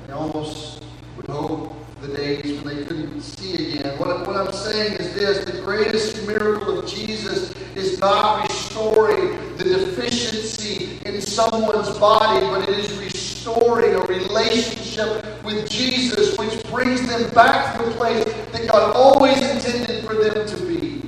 They 0.07 0.13
almost 0.13 0.85
would 1.17 1.27
hope 1.27 1.75
the 2.01 2.07
days 2.15 2.61
when 2.61 2.77
they 2.77 2.85
couldn't 2.85 3.21
see 3.21 3.77
again. 3.77 3.99
What, 3.99 4.25
what 4.25 4.35
I'm 4.35 4.53
saying 4.53 4.93
is 4.93 5.13
this 5.13 5.45
the 5.45 5.61
greatest 5.61 6.25
miracle 6.25 6.79
of 6.79 6.87
Jesus 6.87 7.53
is 7.75 7.99
not 7.99 8.47
restoring 8.47 9.57
the 9.57 9.63
deficiency 9.65 10.99
in 11.05 11.21
someone's 11.33 11.97
body, 11.97 12.45
but 12.45 12.69
it 12.69 12.77
is 12.77 12.95
restoring 12.99 13.95
a 13.95 14.01
relationship 14.01 15.43
with 15.43 15.67
Jesus, 15.67 16.37
which 16.37 16.63
brings 16.65 17.07
them 17.07 17.33
back 17.33 17.77
to 17.77 17.85
the 17.85 17.91
place 17.91 18.25
that 18.25 18.67
God 18.71 18.95
always 18.95 19.37
intended 19.37 20.05
for 20.05 20.13
them 20.13 20.45
to 20.45 20.65
be. 20.65 21.01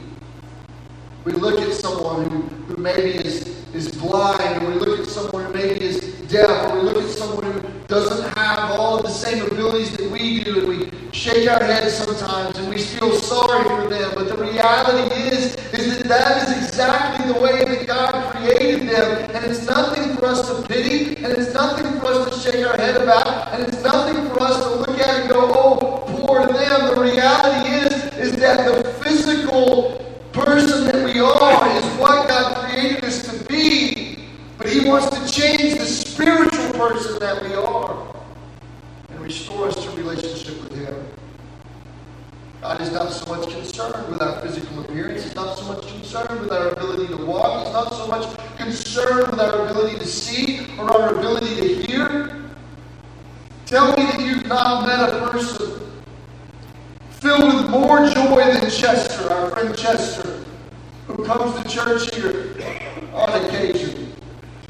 We 1.26 1.34
look 1.34 1.62
at 1.62 1.74
someone 1.74 2.30
who, 2.30 2.42
who 2.42 2.82
maybe 2.82 3.12
is, 3.26 3.66
is 3.76 3.92
blind, 3.92 4.64
or 4.64 4.72
we 4.72 4.76
look 4.76 5.00
at 5.00 5.06
someone 5.06 5.46
who 5.46 5.54
maybe 5.54 5.86
is 5.86 6.00
deaf, 6.28 6.72
or 6.72 6.78
we 6.78 6.82
look 6.82 7.04
at 7.04 7.10
someone 7.10 7.52
who 7.52 7.62
doesn't 7.88 8.36
have 8.36 8.80
all 8.80 8.98
of 8.98 9.04
the 9.04 9.10
same 9.10 9.46
abilities 9.46 9.96
that 9.96 10.10
we 10.10 10.44
do, 10.44 10.60
and 10.60 10.68
we 10.68 11.12
shake 11.16 11.50
our 11.50 11.64
heads 11.64 11.94
sometimes 11.94 12.58
and 12.58 12.70
we 12.70 12.78
feel 12.78 13.14
sorry 13.14 13.64
for 13.64 13.90
them. 13.90 14.12
But 14.16 14.28
the 14.28 14.38
reality 14.38 15.16
is, 15.16 15.56
is 15.74 15.98
that 16.00 16.08
that 16.08 16.48
is 16.48 16.58
exactly 16.58 17.32
the 17.32 17.40
way 17.40 17.64
that 17.64 17.88
God 17.88 18.36
created 18.36 18.90
them. 18.90 19.32
And 19.32 19.46
it's 19.46 19.66
nothing 19.66 20.16
for 20.18 20.26
us 20.26 20.48
to 20.48 20.68
pity, 20.68 21.16
and 21.24 21.34
it's 21.38 21.54
nothing 21.54 22.00
for 22.00 22.08
us 22.08 22.44
to 22.44 22.52
shake 22.52 22.66
our 22.66 22.78
head 22.78 23.02
about, 23.02 23.54
and 23.54 23.64
it's 23.64 23.82
nothing 23.82 24.28
for 24.30 24.44
us 24.44 24.58
to 24.64 24.76
look 24.76 25.00
at 25.00 25.22
and 25.22 25.30
go, 25.30 25.52
oh, 25.56 26.04
poor 26.08 26.46
them. 26.46 26.96
The 26.96 27.02
reality 27.02 27.70
is, 27.70 27.94
is 28.18 28.36
that 28.38 28.66
the 28.66 28.90
physical 29.04 30.02
person 30.34 30.86
that 30.86 31.06
we 31.06 31.20
are 31.20 31.78
is 31.78 31.86
what 31.98 32.28
God 32.28 32.70
created 32.70 33.04
us 33.06 33.26
to 33.28 33.46
be. 33.46 34.28
But 34.58 34.68
He 34.68 34.88
wants 34.88 35.10
to 35.10 35.32
change 35.32 35.80
the 35.80 35.86
spiritual 35.86 36.74
person 36.74 37.20
that 37.20 37.42
we 37.42 37.54
are 37.56 38.16
and 39.10 39.15
restore 39.26 39.70
us 39.70 39.84
to 39.84 39.90
relationship 39.92 40.62
with 40.62 40.76
Him. 40.76 40.96
God 42.62 42.80
is 42.80 42.92
not 42.92 43.12
so 43.12 43.26
much 43.36 43.50
concerned 43.50 44.08
with 44.08 44.22
our 44.22 44.40
physical 44.42 44.82
appearance. 44.82 45.24
He's 45.24 45.36
not 45.36 45.58
so 45.58 45.66
much 45.66 45.88
concerned 45.88 46.42
with 46.42 46.52
our 46.52 46.70
ability 46.70 47.08
to 47.08 47.26
walk. 47.26 47.66
He's 47.66 47.74
not 47.74 47.92
so 47.94 48.08
much 48.08 48.38
concerned 48.58 49.32
with 49.32 49.40
our 49.40 49.68
ability 49.68 49.98
to 49.98 50.06
see 50.06 50.68
or 50.78 50.92
our 50.92 51.16
ability 51.16 51.56
to 51.56 51.88
hear. 51.88 52.44
Tell 53.66 53.98
me 53.98 54.04
that 54.04 54.22
you've 54.22 54.46
not 54.46 54.86
met 54.86 55.10
a 55.10 55.28
person 55.32 55.82
filled 57.10 57.56
with 57.56 57.70
more 57.72 58.08
joy 58.08 58.54
than 58.54 58.70
Chester, 58.70 59.28
our 59.34 59.50
friend 59.50 59.76
Chester, 59.76 60.46
who 61.08 61.26
comes 61.26 61.60
to 61.64 61.68
church 61.68 62.14
here 62.14 62.56
on 63.12 63.44
occasion. 63.44 64.14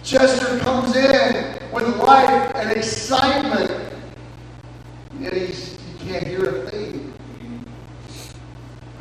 Chester 0.02 0.60
comes 0.60 0.96
in 0.96 1.60
with 1.74 1.98
life 1.98 2.56
and 2.56 2.72
excitement, 2.72 3.65
he's, 5.36 5.77
he 6.00 6.10
can't 6.10 6.27
hear 6.27 6.46
a 6.46 6.70
thing. 6.70 7.13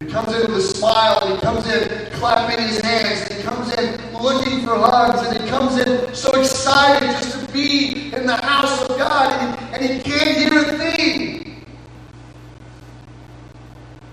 He 0.01 0.07
comes 0.07 0.35
in 0.35 0.41
with 0.41 0.57
a 0.57 0.61
smile, 0.61 1.35
he 1.35 1.41
comes 1.41 1.67
in 1.67 2.11
clapping 2.13 2.67
his 2.67 2.81
hands, 2.81 3.31
and 3.31 3.39
he 3.39 3.43
comes 3.43 3.73
in 3.75 4.13
looking 4.21 4.65
for 4.65 4.77
hugs, 4.77 5.27
and 5.27 5.41
he 5.41 5.49
comes 5.49 5.79
in 5.79 6.15
so 6.15 6.33
excited 6.39 7.09
just 7.09 7.47
to 7.47 7.53
be 7.53 8.13
in 8.13 8.27
the 8.27 8.37
house 8.37 8.83
of 8.83 8.99
God, 8.99 9.33
and 9.33 9.59
he, 9.59 9.75
and 9.75 10.05
he 10.05 10.11
can't 10.11 10.37
hear 10.37 10.61
a 10.61 10.79
thing. 10.79 11.65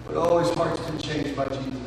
But 0.06 0.16
oh, 0.16 0.38
his 0.40 0.52
heart's 0.52 0.80
been 0.82 1.00
changed 1.00 1.36
by 1.36 1.46
Jesus. 1.46 1.82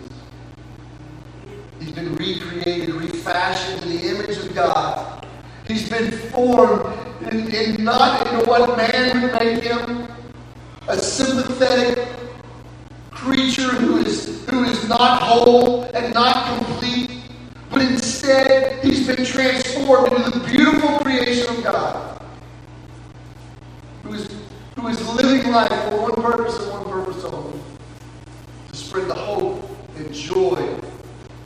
He's 1.78 1.92
been 1.92 2.14
recreated, 2.16 2.94
refashioned 2.94 3.82
in 3.84 3.96
the 3.96 4.08
image 4.08 4.36
of 4.38 4.54
God. 4.54 5.26
He's 5.68 5.88
been 5.88 6.10
formed 6.10 6.94
in, 7.30 7.54
in 7.54 7.84
not 7.84 8.26
into 8.26 8.48
what 8.48 8.76
man 8.76 9.22
would 9.22 9.32
make 9.32 9.62
him, 9.62 10.08
a 10.88 10.98
sympathetic 10.98 12.08
creature 13.10 13.70
who 13.70 13.98
is 13.98 14.46
who 14.50 14.64
is 14.64 14.86
not 14.88 15.22
whole 15.22 15.84
and 15.94 16.12
not 16.12 16.58
complete, 16.58 17.10
but 17.70 17.80
instead 17.80 18.84
he's 18.84 19.06
been 19.06 19.24
transformed 19.24 20.12
into 20.12 20.38
the 20.38 20.46
beautiful 20.46 20.98
creation 20.98 21.48
of 21.56 21.62
God. 21.64 22.22
Who 24.02 24.12
is 24.12 24.28
who 24.76 24.88
is 24.88 25.08
living 25.08 25.50
life 25.50 25.70
for 25.84 26.10
one 26.10 26.14
purpose 26.14 26.58
and 26.58 26.70
one 26.70 26.84
purpose 26.84 27.24
only. 27.24 27.58
To 28.68 28.76
spread 28.76 29.08
the 29.08 29.14
hope 29.14 29.70
and 29.96 30.12
joy 30.12 30.78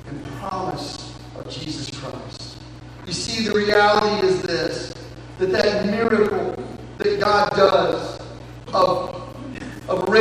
and 0.06 0.24
promise 0.40 1.14
of 1.36 1.48
Jesus 1.48 1.90
Christ. 1.90 2.58
You 3.06 3.12
see, 3.12 3.46
the 3.48 3.54
reality 3.54 4.26
is 4.26 4.42
this 4.42 4.94
that 5.38 5.52
that 5.52 5.86
miracle 5.86 6.60
that 6.98 7.20
God 7.20 7.50
does 7.50 8.07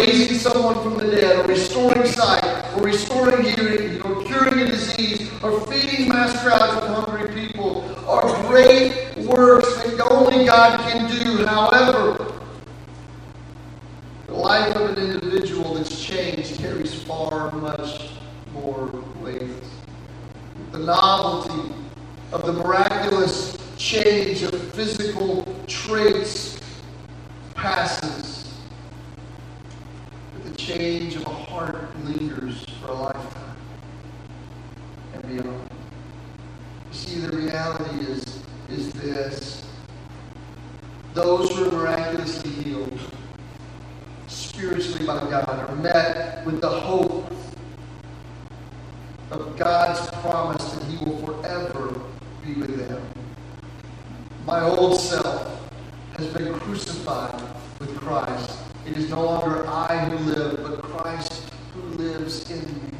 raising 0.07 0.37
someone 0.37 0.81
from 0.81 0.97
the 0.97 1.11
dead, 1.11 1.45
or 1.45 1.47
restoring 1.47 2.05
sight, 2.05 2.43
or 2.75 2.83
restoring 2.83 3.43
hearing, 3.43 4.01
or 4.01 4.23
curing 4.23 4.59
a 4.59 4.67
disease, 4.67 5.29
or 5.43 5.59
feeding 5.67 6.07
mass 6.07 6.41
crowds 6.41 6.81
of 6.83 7.05
hungry 7.05 7.47
people 7.47 7.83
are 8.07 8.47
great 8.47 9.17
works 9.17 9.83
that 9.83 10.07
only 10.09 10.45
God 10.45 10.79
can 10.89 11.09
do. 11.23 11.45
However, 11.45 12.33
the 14.27 14.33
life 14.33 14.75
of 14.75 14.97
an 14.97 15.11
individual 15.11 15.73
that's 15.73 16.03
changed 16.03 16.57
carries 16.57 16.93
far 17.03 17.51
much 17.51 18.11
more 18.53 18.87
weight. 19.21 19.41
The 20.71 20.79
novelty 20.79 21.73
of 22.31 22.45
the 22.45 22.53
miraculous 22.53 23.57
change 23.77 24.41
of 24.43 24.53
physical 24.73 25.45
traits 25.67 26.59
passes. 27.55 28.37
But 30.33 30.51
the 30.51 30.57
change 30.57 31.15
of 31.15 31.25
a 31.25 31.29
heart 31.29 31.97
lingers 32.05 32.65
for 32.81 32.89
a 32.89 32.93
lifetime 32.93 33.57
and 35.13 35.23
beyond. 35.23 35.69
You 36.91 36.93
see, 36.93 37.19
the 37.19 37.35
reality 37.35 38.05
is, 38.11 38.43
is 38.69 38.91
this. 38.93 39.65
Those 41.13 41.49
who 41.51 41.69
are 41.69 41.71
miraculously 41.71 42.51
healed 42.51 42.99
spiritually 44.27 45.05
by 45.05 45.19
God 45.29 45.69
are 45.69 45.75
met 45.77 46.45
with 46.45 46.61
the 46.61 46.69
hope 46.69 47.31
of 49.31 49.57
God's 49.57 50.07
promise 50.21 50.71
that 50.73 50.83
He 50.83 51.03
will 51.03 51.17
forever 51.25 51.99
be 52.45 52.53
with 52.53 52.87
them. 52.87 53.01
My 54.45 54.61
old 54.61 54.99
self 54.99 55.71
has 56.17 56.27
been 56.27 56.53
crucified 56.59 57.41
with 57.79 57.95
Christ. 57.97 58.59
It 58.85 58.95
is 58.95 59.09
no 59.09 59.23
longer 59.23 59.67
I 59.67 59.97
who 60.05 60.17
live, 60.31 60.63
but 60.63 60.81
Christ 60.81 61.51
who 61.73 61.81
lives 61.97 62.49
in 62.49 62.59
me. 62.59 62.97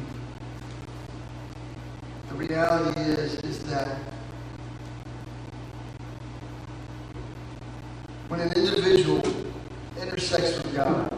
The 2.28 2.34
reality 2.34 3.00
is, 3.00 3.36
is 3.36 3.58
that 3.64 3.98
when 8.28 8.40
an 8.40 8.52
individual 8.52 9.22
intersects 10.00 10.62
with 10.62 10.74
God 10.76 11.12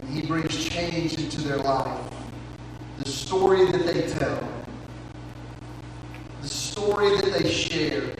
and 0.00 0.10
He 0.10 0.22
brings 0.26 0.64
change 0.64 1.18
into 1.18 1.40
their 1.42 1.58
life, 1.58 2.10
the 2.98 3.08
story 3.08 3.70
that 3.72 3.84
they 3.84 4.02
tell, 4.02 4.48
the 6.40 6.48
story 6.48 7.16
that 7.16 7.32
they 7.32 7.50
share, 7.50 8.14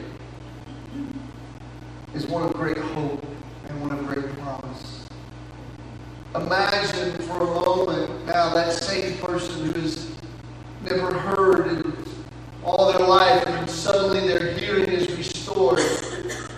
is 2.13 2.27
one 2.27 2.43
of 2.43 2.53
great 2.53 2.77
hope 2.77 3.25
and 3.69 3.81
one 3.81 3.91
of 3.91 4.05
great 4.05 4.27
promise. 4.39 5.07
Imagine 6.35 7.13
for 7.23 7.41
a 7.41 7.45
moment 7.45 8.25
now 8.25 8.53
that 8.53 8.73
same 8.73 9.17
person 9.19 9.65
who 9.65 9.79
has 9.79 10.11
never 10.83 11.13
heard 11.13 11.67
in 11.67 11.93
all 12.63 12.91
their 12.91 13.07
life, 13.07 13.45
and 13.47 13.69
suddenly 13.69 14.27
their 14.27 14.53
hearing 14.53 14.89
is 14.89 15.09
restored. 15.15 15.79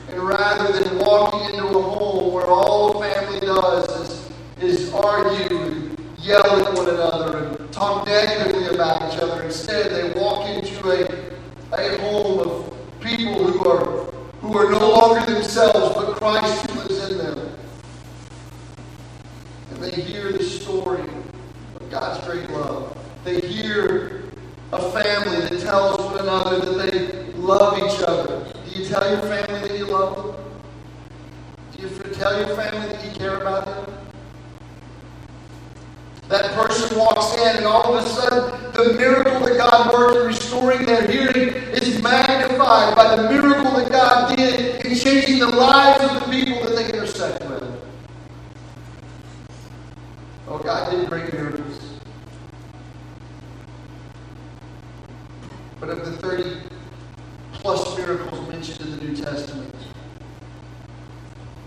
And 0.09 0.21
rather 0.21 0.71
than 0.71 0.99
walking 0.99 1.55
into 1.55 1.67
a 1.67 1.81
home 1.81 2.33
where 2.33 2.45
all 2.45 2.93
the 2.93 3.07
family 3.07 3.39
does 3.39 4.29
is, 4.61 4.79
is 4.79 4.93
argue 4.93 5.57
and 5.57 5.99
yell 6.19 6.45
at 6.45 6.73
one 6.73 6.89
another 6.89 7.37
and 7.37 7.73
talk 7.73 8.05
negatively 8.05 8.67
about 8.67 9.13
each 9.13 9.19
other, 9.19 9.43
instead 9.43 9.91
they 9.91 10.19
walk 10.19 10.47
into 10.49 10.89
a, 10.89 11.33
a 11.73 11.97
home 12.01 12.39
of 12.39 12.73
people 13.01 13.45
who 13.45 13.69
are 13.69 14.03
who 14.43 14.57
are 14.57 14.69
no 14.69 14.89
longer 14.89 15.25
themselves, 16.23 16.61
but 16.61 16.69
Christ 16.69 16.69
who 16.69 16.79
lives 16.79 17.09
in 17.09 17.17
them. 17.17 17.57
And 19.71 19.83
they 19.83 20.01
hear 20.01 20.31
the 20.31 20.43
story 20.43 21.01
of 21.01 21.91
God's 21.91 22.25
great 22.25 22.49
love. 22.49 22.97
They 23.23 23.39
hear 23.39 24.23
a 24.71 24.91
family 24.91 25.41
that 25.41 25.59
tells 25.61 25.99
one 25.99 26.19
another 26.19 26.59
that 26.59 26.91
they 26.91 27.23
love 27.33 27.77
each 27.77 28.01
other. 28.07 28.53
Do 28.65 28.79
you 28.79 28.85
tell 28.87 29.09
your 29.09 29.21
family 29.21 29.67
that 29.67 29.77
you 29.77 29.85
love 29.85 30.15
them? 30.15 30.35
Do 31.75 31.81
you 31.81 32.13
tell 32.13 32.37
your 32.39 32.55
family 32.55 32.87
that 32.87 33.05
you 33.05 33.11
care 33.11 33.37
about 33.37 33.65
them? 33.65 33.93
That 36.29 36.53
person 36.53 36.97
walks 36.97 37.37
in, 37.37 37.57
and 37.57 37.65
all 37.65 37.95
of 37.95 38.03
a 38.03 38.09
sudden, 38.09 38.73
the 38.73 38.93
miracle 38.93 39.39
that 39.41 39.57
God 39.57 39.93
worked 39.93 40.17
in 40.17 40.27
restoring 40.27 40.85
their 40.85 41.05
hearing 41.05 41.49
is 41.73 42.01
magnified 42.01 42.95
by 42.95 43.15
the 43.15 43.29
miracle 43.29 43.71
that 43.73 43.91
God 43.91 44.35
did 44.35 44.85
in 44.85 44.95
changing 44.95 45.39
the 45.39 45.47
lives 45.47 46.03
of 46.03 46.13
the 46.13 46.31
people 46.31 46.63
that 46.63 46.75
they 46.75 46.85
intersect 46.85 47.43
with. 47.47 47.63
Oh, 50.47 50.57
God 50.57 50.91
did 50.91 51.07
great 51.09 51.33
miracles. 51.33 51.99
But 55.79 55.89
of 55.89 56.05
the 56.05 56.17
30 56.17 56.61
plus 57.53 57.97
miracles 57.97 58.47
mentioned 58.49 58.81
in 58.81 58.97
the 58.97 59.05
New 59.05 59.15
Testament 59.15 59.75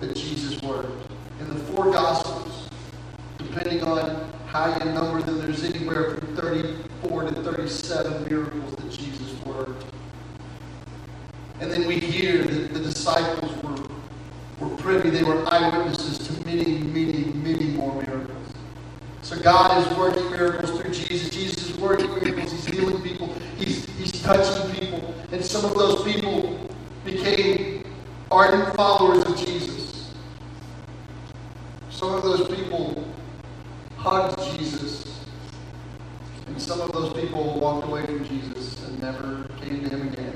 that 0.01 0.17
Jesus 0.17 0.61
worked, 0.63 1.11
in 1.41 1.49
the 1.49 1.57
four 1.67 1.91
Gospels, 1.93 2.69
depending 3.39 3.83
on 3.83 4.31
how 4.47 4.77
you 4.79 4.93
number 4.93 5.21
them, 5.23 5.39
there's 5.39 5.65
anywhere 5.65 6.15
from 6.15 6.37
34 6.37 7.25
to 7.25 7.43
37 7.57 8.29
miracles 8.29 8.77
that 8.77 8.91
Jesus 8.91 9.33
worked. 9.47 9.87
And 11.59 11.71
then 11.71 11.87
we 11.87 11.99
hear 11.99 12.43
that 12.43 12.75
the 12.75 12.81
disciples 12.81 13.51
were, 13.63 14.69
were 14.69 14.77
privy, 14.77 15.09
they 15.09 15.23
were 15.23 15.43
eyewitnesses 15.51 16.19
to 16.29 16.45
many, 16.45 16.79
many, 16.79 17.25
many 17.33 17.69
more 17.69 17.95
miracles. 18.03 18.53
So 19.23 19.41
God 19.41 19.87
is 19.87 19.99
working 19.99 20.31
miracles 20.31 20.79
through 20.79 20.93
Jesus. 20.93 21.31
Jesus 21.31 21.71
is 21.71 21.79
working 21.79 22.11
miracles. 22.11 22.53
He's 22.53 22.67
healing 22.67 23.01
people. 23.01 23.33
He's, 23.57 23.87
he's 23.97 24.13
touching 24.21 24.75
people. 24.75 25.15
And 25.33 25.43
some 25.43 25.65
of 25.65 25.75
those 25.75 26.05
people 26.05 26.69
became 27.07 27.85
ardent 28.31 28.77
followers 28.77 29.25
of 29.25 29.35
Jesus. 29.39 30.13
Some 31.89 32.13
of 32.13 32.23
those 32.23 32.55
people 32.55 33.03
hugged 33.97 34.59
Jesus. 34.59 35.07
And 36.47 36.63
some 36.63 36.81
of 36.81 36.93
those 36.93 37.13
people 37.13 37.59
walked 37.61 37.87
away 37.87 38.07
from 38.07 38.25
Jesus 38.25 38.83
and 38.87 39.01
never 39.01 39.49
came 39.61 39.83
to 39.83 39.89
him 39.91 40.09
again. 40.09 40.35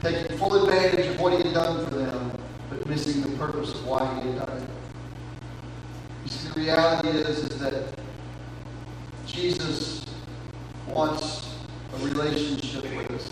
Taking 0.00 0.38
full 0.38 0.64
advantage 0.64 1.06
of 1.06 1.20
what 1.20 1.32
he 1.32 1.42
had 1.42 1.54
done 1.54 1.84
for 1.84 1.94
them, 1.96 2.32
but 2.70 2.86
missing 2.86 3.20
the 3.20 3.36
purpose 3.36 3.74
of 3.74 3.86
why 3.86 4.06
he 4.14 4.28
had 4.28 4.46
done 4.46 4.56
it. 4.56 4.68
You 6.24 6.30
see, 6.30 6.48
the 6.48 6.60
reality 6.60 7.08
is, 7.08 7.38
is 7.40 7.58
that 7.58 7.98
Jesus 9.26 10.06
wants 10.86 11.54
a 11.92 12.06
relationship 12.06 12.84
with 12.84 13.10
us. 13.10 13.28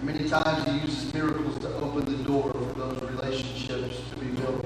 Many 0.00 0.28
times 0.28 0.64
he 0.64 0.78
uses 0.78 1.12
miracles 1.12 1.58
to 1.58 1.74
open 1.76 2.04
the 2.06 2.24
door 2.24 2.50
for 2.50 2.78
those 2.78 3.02
relationships 3.02 4.00
to 4.10 4.16
be 4.20 4.28
built. 4.40 4.64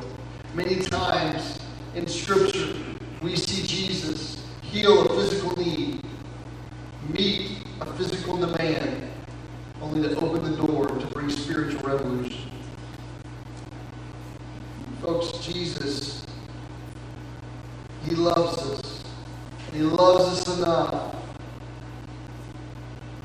Many 0.54 0.76
times 0.76 1.58
in 1.96 2.06
Scripture, 2.06 2.74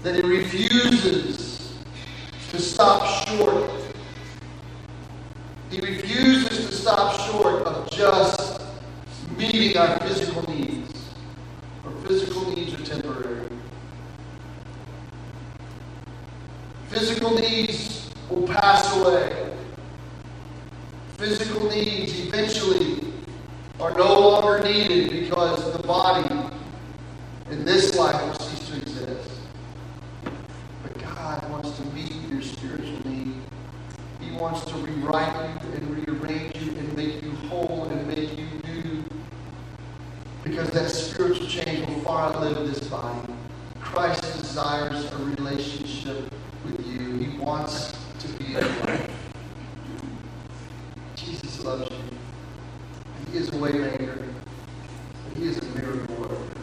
that 0.03 0.15
He 0.15 0.21
refuses 0.21 1.77
to 2.51 2.59
stop 2.59 3.27
short. 3.27 3.69
He 5.69 5.79
refuses 5.81 6.67
to 6.67 6.73
stop 6.73 7.19
short 7.29 7.63
of 7.63 7.91
just 7.91 8.61
meeting 9.37 9.77
our 9.77 9.99
physical 9.99 10.41
needs. 10.49 11.11
Our 11.85 11.91
physical 12.07 12.49
needs 12.55 12.73
are 12.73 12.85
temporary. 12.85 13.49
Physical 16.87 17.35
needs 17.35 18.09
will 18.29 18.47
pass 18.47 18.95
away. 18.97 19.53
Physical 21.17 21.69
needs 21.69 22.19
eventually 22.19 23.13
are 23.79 23.93
no 23.93 24.19
longer 24.19 24.63
needed 24.63 25.09
because 25.11 25.71
the 25.73 25.83
body 25.83 26.27
in 27.51 27.65
this 27.65 27.95
life 27.95 28.21
will 28.21 28.45
cease 28.45 28.69
to 28.69 28.77
exist. 28.77 29.29
But 30.83 30.97
God 30.99 31.49
wants 31.49 31.71
to 31.77 31.85
meet 31.87 32.13
your 32.29 32.41
spiritual 32.41 33.07
need. 33.09 33.33
He 34.19 34.31
wants 34.31 34.65
to 34.65 34.75
rewrite 34.75 35.61
you 35.63 35.71
and 35.73 36.07
rearrange 36.07 36.55
you 36.57 36.71
and 36.77 36.95
make 36.95 37.23
you 37.23 37.31
whole 37.47 37.87
and 37.91 38.07
make 38.07 38.37
you 38.37 38.45
new. 38.65 39.03
Because 40.43 40.69
that 40.71 40.89
spiritual 40.89 41.47
change 41.47 41.87
will 41.87 41.99
far 42.01 42.33
outlive 42.33 42.67
this 42.67 42.87
body. 42.87 43.33
Christ 43.79 44.21
desires 44.21 45.11
a 45.11 45.17
relationship 45.17 46.31
with 46.63 46.85
you. 46.85 47.17
He 47.17 47.37
wants 47.37 47.93
to 48.19 48.27
be 48.33 48.45
in 48.45 48.51
your 48.51 48.61
life. 48.61 49.11
Jesus 51.15 51.63
loves 51.63 51.89
you. 51.89 51.97
He 53.31 53.37
is 53.37 53.49
a 53.49 53.53
waymaker. 53.53 54.27
He 55.35 55.47
is 55.47 55.57
a 55.57 55.65
miracle 55.75 56.15
worker. 56.15 56.59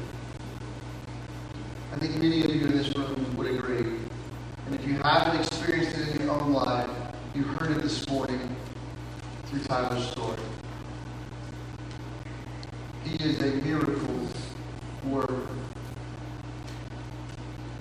I 1.93 1.99
think 1.99 2.17
many 2.17 2.45
of 2.45 2.55
you 2.55 2.67
in 2.67 2.77
this 2.77 2.95
room 2.95 3.37
would 3.37 3.47
agree. 3.47 3.99
And 4.67 4.75
if 4.75 4.87
you 4.87 4.95
haven't 4.99 5.41
experienced 5.41 5.97
it 5.97 6.17
in 6.17 6.27
your 6.27 6.41
own 6.41 6.53
life, 6.53 6.91
you 7.35 7.43
heard 7.43 7.71
it 7.71 7.83
this 7.83 8.07
morning 8.09 8.55
through 9.47 9.61
Tyler's 9.61 10.07
story. 10.11 10.37
He 13.05 13.25
is 13.25 13.41
a 13.41 13.47
miracle 13.65 14.29
worker. 15.05 15.47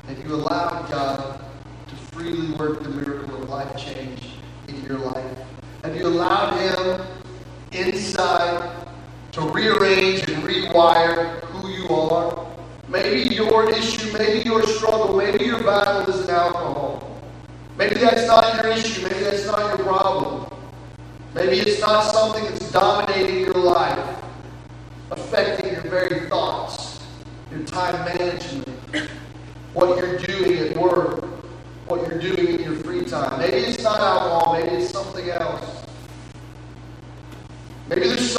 If 0.07 0.23
you 0.23 0.35
allow 0.35 0.83
God 0.83 1.41
to 1.87 1.95
freely 1.95 2.51
work 2.51 2.83
the 2.83 2.89
miracle 2.89 3.41
of 3.41 3.49
life 3.49 3.75
change 3.75 4.37
in 4.67 4.81
your 4.83 4.99
life, 4.99 5.37
have 5.83 5.94
you 5.94 5.94
allowed 6.05 6.57
Him 6.59 7.05
inside 7.71 8.87
to 9.33 9.41
rearrange 9.41 10.21
and 10.29 10.43
rewire 10.43 11.41
who 11.41 11.69
you 11.69 11.89
are? 11.89 12.47
Maybe 12.87 13.33
your 13.33 13.69
issue, 13.71 14.13
maybe 14.13 14.47
your 14.47 14.63
struggle, 14.63 15.17
maybe 15.17 15.45
your 15.45 15.63
battle 15.63 16.01
is 16.13 16.23
in 16.23 16.29
alcohol. 16.29 17.21
Maybe 17.77 17.95
that's 17.95 18.27
not 18.27 18.63
your 18.63 18.71
issue, 18.71 19.01
maybe 19.01 19.19
that's 19.19 19.45
not 19.45 19.77
your 19.77 19.85
problem. 19.85 20.49
Maybe 21.33 21.59
it's 21.59 21.81
not 21.81 22.03
something 22.13 22.45
that's 22.45 22.71
dominating 22.71 23.41
your 23.41 23.55
life, 23.55 24.23
affecting 25.11 25.73
your 25.73 25.81
very 25.81 26.29
thoughts, 26.29 27.01
your 27.51 27.63
time 27.63 28.05
management, 28.05 28.69
what 29.73 29.97
you're 29.97 30.17
doing 30.19 30.69
at 30.69 30.77
work, 30.77 31.25
what 31.87 32.07
you're 32.07 32.19
doing 32.19 32.59
in 32.59 32.63
your 32.63 32.75
free 32.75 33.03
time. 33.03 33.39
Maybe 33.39 33.57
it's 33.57 33.83
not 33.83 33.99
alcohol, 33.99 34.53
maybe 34.53 34.75
it's 34.75 34.91
something 34.91 35.29
else. 35.29 35.64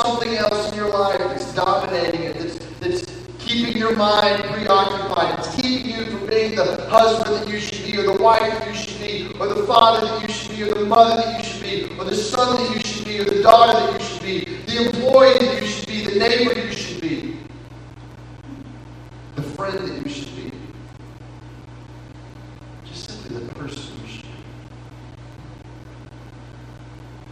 Something 0.06 0.34
else 0.36 0.70
in 0.70 0.78
your 0.78 0.88
life 0.90 1.18
that's 1.18 1.52
dominating 1.52 2.22
it, 2.22 2.38
that's, 2.38 2.58
that's 2.78 3.04
keeping 3.40 3.76
your 3.76 3.96
mind 3.96 4.44
preoccupied. 4.44 5.40
It's 5.40 5.56
keeping 5.56 5.90
you 5.90 6.04
from 6.04 6.28
being 6.28 6.54
the 6.54 6.86
husband 6.88 7.34
that 7.34 7.48
you 7.52 7.58
should 7.58 7.84
be, 7.84 7.98
or 7.98 8.14
the 8.14 8.22
wife 8.22 8.40
that 8.40 8.68
you 8.68 8.74
should 8.74 9.00
be, 9.00 9.32
or 9.40 9.48
the 9.48 9.64
father 9.64 10.06
that 10.06 10.22
you 10.22 10.32
should 10.32 10.56
be, 10.56 10.62
or 10.62 10.74
the 10.74 10.84
mother 10.84 11.16
that 11.20 11.38
you 11.38 11.44
should 11.44 11.60
be, 11.60 11.98
or 11.98 12.04
the 12.04 12.14
son 12.14 12.56
that 12.56 12.76
you 12.76 12.80
should 12.84 13.04
be, 13.04 13.18
or 13.18 13.24
the 13.24 13.42
daughter 13.42 13.72
that 13.72 14.00
you 14.00 14.06
should 14.06 14.22
be, 14.22 14.44
the 14.66 14.86
employee 14.86 15.38
that 15.40 15.60
you 15.60 15.66
should 15.66 15.88
be, 15.88 16.04
the 16.04 16.18
neighbor 16.20 16.54
you 16.56 16.70
should 16.70 17.00
be, 17.00 17.38
the 19.34 19.42
friend 19.42 19.76
that 19.76 20.06
you 20.06 20.08
should 20.08 20.36
be. 20.36 20.52
Just 22.84 23.10
simply 23.10 23.44
the 23.44 23.54
person 23.54 23.92
you 24.02 24.08
should 24.08 24.22
be. 24.22 24.28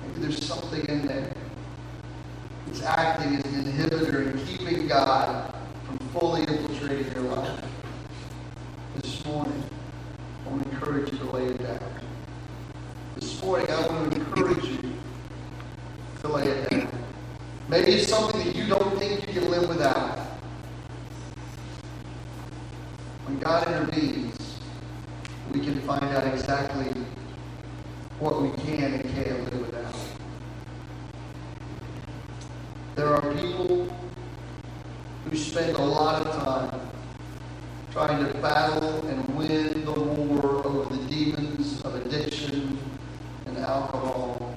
Maybe 0.09 0.21
there's 0.23 0.45
something 0.45 0.85
in 0.87 1.07
there 1.07 1.14
that's 1.14 1.14
acting 2.85 3.37
as 3.37 3.45
an 3.47 3.65
inhibitor 3.65 4.31
and 4.31 4.47
keeping 4.47 4.87
God 4.87 5.55
from 5.87 5.99
fully 6.09 6.43
infiltrating 6.43 7.13
your 7.13 7.35
life. 7.35 7.65
This 8.97 9.25
morning, 9.25 9.65
I 10.45 10.51
want 10.51 10.65
to 10.65 10.71
encourage 10.71 11.13
you 11.13 11.19
to 11.19 11.31
lay 11.31 11.47
it 11.47 11.63
down. 11.63 12.01
This 13.17 13.43
morning, 13.43 13.71
I 13.71 13.87
want 13.87 14.13
to 14.13 14.21
encourage 14.21 14.65
you 14.65 14.93
to 16.21 16.29
lay 16.29 16.47
it 16.47 16.71
down. 16.71 16.89
Maybe 17.69 17.93
it's 17.93 18.09
something 18.09 18.45
that 18.45 18.55
you 18.55 18.67
don't 18.67 18.99
think 18.99 19.27
you 19.27 19.41
can 19.41 19.51
live 19.51 19.69
without. 19.69 20.19
When 23.25 23.39
God 23.39 23.67
intervenes, 23.67 24.59
we 25.53 25.61
can 25.61 25.81
find 25.83 26.05
out 26.05 26.27
exactly 26.27 26.93
what 28.19 28.43
we 28.43 28.51
can 28.63 28.95
and 28.95 29.03
can't 29.15 29.45
live 29.51 29.61
without. 29.67 29.95
There 32.97 33.09
are 33.09 33.35
people 33.35 33.89
who 35.25 35.37
spend 35.37 35.77
a 35.77 35.83
lot 35.83 36.25
of 36.25 36.45
time 36.45 36.81
trying 37.91 38.25
to 38.25 38.39
battle 38.39 39.05
and 39.09 39.37
win 39.37 39.85
the 39.85 39.93
war 39.93 40.65
over 40.65 40.95
the 40.95 41.03
demons 41.07 41.81
of 41.83 41.97
addiction 41.97 42.79
and 43.47 43.59
alcohol, 43.59 44.55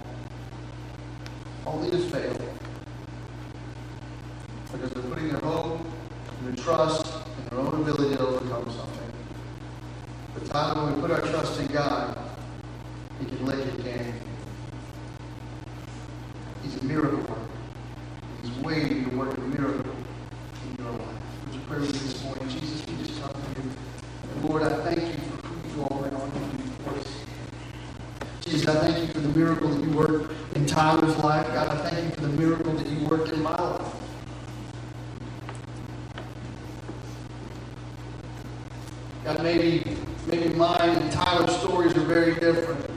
only 1.67 1.91
to 1.91 1.99
fail. 2.09 2.37
Because 4.71 4.91
they're 4.91 5.03
putting 5.03 5.29
their 5.29 5.41
hope 5.41 5.81
and 6.39 6.47
their 6.47 6.63
trust 6.63 7.13
in 7.37 7.45
their 7.49 7.59
own 7.59 7.81
ability 7.81 8.15
to 8.15 8.27
overcome 8.27 8.65
something. 8.65 9.11
The 10.35 10.47
time 10.49 10.85
when 10.85 10.95
we 10.95 11.01
put 11.01 11.11
our 11.11 11.21
trust 11.21 11.59
in 11.59 11.67
God, 11.67 12.17
He 13.19 13.25
can 13.25 13.45
lick 13.45 13.59
it, 13.59 13.83
can 13.83 14.13
He's 16.63 16.81
a 16.81 16.85
miracle 16.85 17.19
worker. 17.19 17.35
He's 18.43 18.57
waiting 18.59 19.09
to 19.09 19.15
work 19.15 19.37
a 19.37 19.41
miracle 19.41 19.95
in 20.65 20.83
your 20.83 20.91
life. 20.91 21.01
Would 21.45 21.55
you 21.55 21.61
pray 21.67 21.79
with 21.79 21.93
me 21.93 21.99
this 21.99 22.23
morning? 22.23 22.49
Jesus, 22.49 22.85
we 22.85 23.05
just 23.05 23.21
come 23.21 23.31
to 23.31 23.61
you. 23.61 23.69
And 24.33 24.49
Lord, 24.49 24.63
I 24.63 24.69
thank 24.83 24.99
you 24.99 25.13
for 25.13 25.47
who 25.47 25.81
you 25.81 25.83
are 25.83 26.07
and 26.07 26.17
all 26.17 26.25
you 26.27 26.57
do 26.57 26.63
for 26.83 26.99
us. 26.99 27.25
Jesus, 28.41 28.67
I 28.67 28.75
thank 28.81 29.07
you 29.07 29.13
for 29.13 29.19
the 29.19 29.39
miracle 29.39 29.69
that 29.69 29.83
you 29.83 29.91
work 29.91 30.31
in 30.55 30.65
Tyler's 30.65 31.17
life. 31.17 31.47
God, 31.47 31.69
I 31.69 31.89
thank 31.89 32.05
you 32.05 32.15
for 32.15 32.21
the 32.21 32.41
miracle 32.41 32.73
that 32.73 32.87
you 32.87 33.07
work 33.07 33.29
in 33.29 33.41
my 33.41 33.55
life. 33.55 33.93
God, 39.23 39.43
maybe, 39.43 39.97
maybe 40.27 40.53
mine 40.55 40.89
and 40.89 41.11
Tyler's 41.11 41.55
stories 41.57 41.95
are 41.95 42.01
very 42.01 42.33
different. 42.35 42.89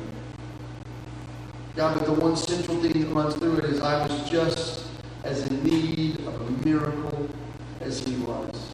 God, 1.77 1.99
but 1.99 2.07
the 2.07 2.13
one 2.13 2.37
central 2.37 2.81
thing 2.81 2.93
that 2.93 3.09
runs 3.09 3.35
through 3.37 3.59
it 3.59 3.65
is 3.65 3.81
I 3.81 4.07
was 4.07 4.29
just 4.29 4.87
as 5.25 5.47
in 5.47 5.63
need 5.63 6.21
of 6.27 6.41
a 6.41 6.51
miracle 6.67 7.29
as 7.81 8.01
he 8.05 8.17
was. 8.17 8.73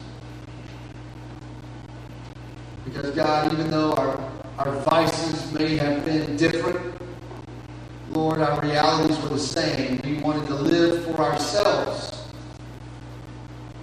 Because 2.87 3.11
God, 3.14 3.53
even 3.53 3.70
though 3.70 3.92
our, 3.92 4.33
our 4.59 4.72
vices 4.81 5.53
may 5.53 5.77
have 5.77 6.05
been 6.05 6.37
different, 6.37 6.94
Lord, 8.11 8.40
our 8.40 8.59
realities 8.61 9.18
were 9.20 9.29
the 9.29 9.38
same. 9.38 10.01
We 10.03 10.14
wanted 10.22 10.46
to 10.46 10.55
live 10.55 11.05
for 11.05 11.20
ourselves. 11.20 12.29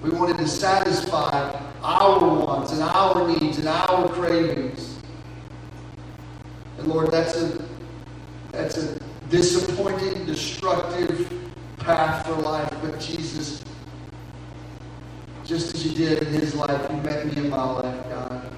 We 0.01 0.09
wanted 0.09 0.37
to 0.37 0.47
satisfy 0.47 1.51
our 1.83 2.19
wants 2.19 2.71
and 2.71 2.81
our 2.81 3.27
needs 3.27 3.59
and 3.59 3.67
our 3.67 4.09
cravings. 4.09 4.97
And 6.77 6.87
Lord, 6.87 7.11
that's 7.11 7.35
a 7.35 7.63
that's 8.51 8.77
a 8.77 8.99
disappointing, 9.29 10.25
destructive 10.25 11.31
path 11.79 12.25
for 12.25 12.33
life. 12.33 12.73
But 12.81 12.99
Jesus, 12.99 13.63
just 15.43 15.75
as 15.75 15.85
you 15.85 15.93
did 15.93 16.23
in 16.23 16.33
his 16.33 16.55
life, 16.55 16.89
you 16.89 16.97
met 16.97 17.25
me 17.25 17.43
in 17.43 17.49
my 17.49 17.63
life, 17.63 18.09
God. 18.09 18.49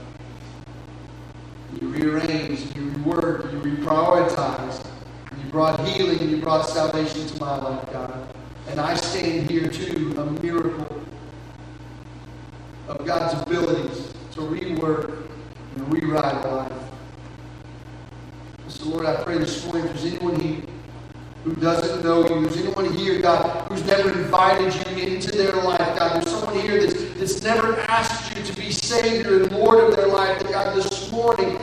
You 1.81 1.87
rearranged, 1.89 2.75
you 2.75 2.91
reworked, 2.91 3.51
you 3.51 3.59
reprioritized. 3.59 4.85
You 5.37 5.51
healing 5.85 6.29
you 6.29 6.37
brought 6.37 6.67
salvation 6.67 7.27
to 7.27 7.39
my 7.39 7.57
life, 7.57 7.91
God. 7.91 8.27
And 8.67 8.79
I 8.79 8.95
stand 8.95 9.49
here 9.49 9.67
too, 9.67 10.13
a 10.17 10.25
miracle 10.41 11.01
of 12.87 13.05
God's 13.05 13.41
abilities 13.41 14.13
to 14.31 14.41
rework 14.41 15.27
and 15.75 15.93
rewrite 15.93 16.43
life. 16.45 16.71
So, 18.67 18.85
Lord, 18.89 19.05
I 19.05 19.23
pray 19.23 19.37
this 19.37 19.65
morning 19.65 19.85
if 19.85 19.93
there's 19.93 20.13
anyone 20.13 20.39
here 20.39 20.61
who 21.43 21.53
doesn't 21.55 22.03
know 22.03 22.27
you, 22.27 22.41
there's 22.41 22.57
anyone 22.57 22.91
here, 22.93 23.21
God, 23.21 23.67
who's 23.67 23.85
never 23.85 24.09
invited 24.11 24.73
you 24.73 25.03
into 25.05 25.31
their 25.31 25.53
life, 25.53 25.97
God, 25.97 26.15
there's 26.15 26.29
someone 26.29 26.59
here 26.59 26.81
that's, 26.81 27.13
that's 27.19 27.43
never 27.43 27.79
asked 27.81 28.35
you 28.35 28.43
to 28.43 28.53
be 28.59 28.71
Savior 28.71 29.43
and 29.43 29.51
Lord 29.51 29.83
of 29.83 29.95
their 29.95 30.07
life, 30.07 30.39
that 30.39 30.51
God, 30.51 30.75
this 30.75 31.11
morning, 31.11 31.57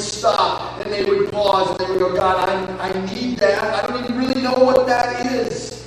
stop 0.00 0.80
and 0.80 0.92
they 0.92 1.04
would 1.04 1.30
pause 1.30 1.70
and 1.70 1.78
they 1.78 1.86
would 1.90 1.98
go, 1.98 2.14
God, 2.14 2.48
I, 2.48 2.88
I 2.88 3.06
need 3.06 3.38
that. 3.38 3.84
I 3.84 3.86
don't 3.86 4.04
even 4.04 4.18
really 4.18 4.42
know 4.42 4.58
what 4.58 4.86
that 4.86 5.26
is. 5.26 5.80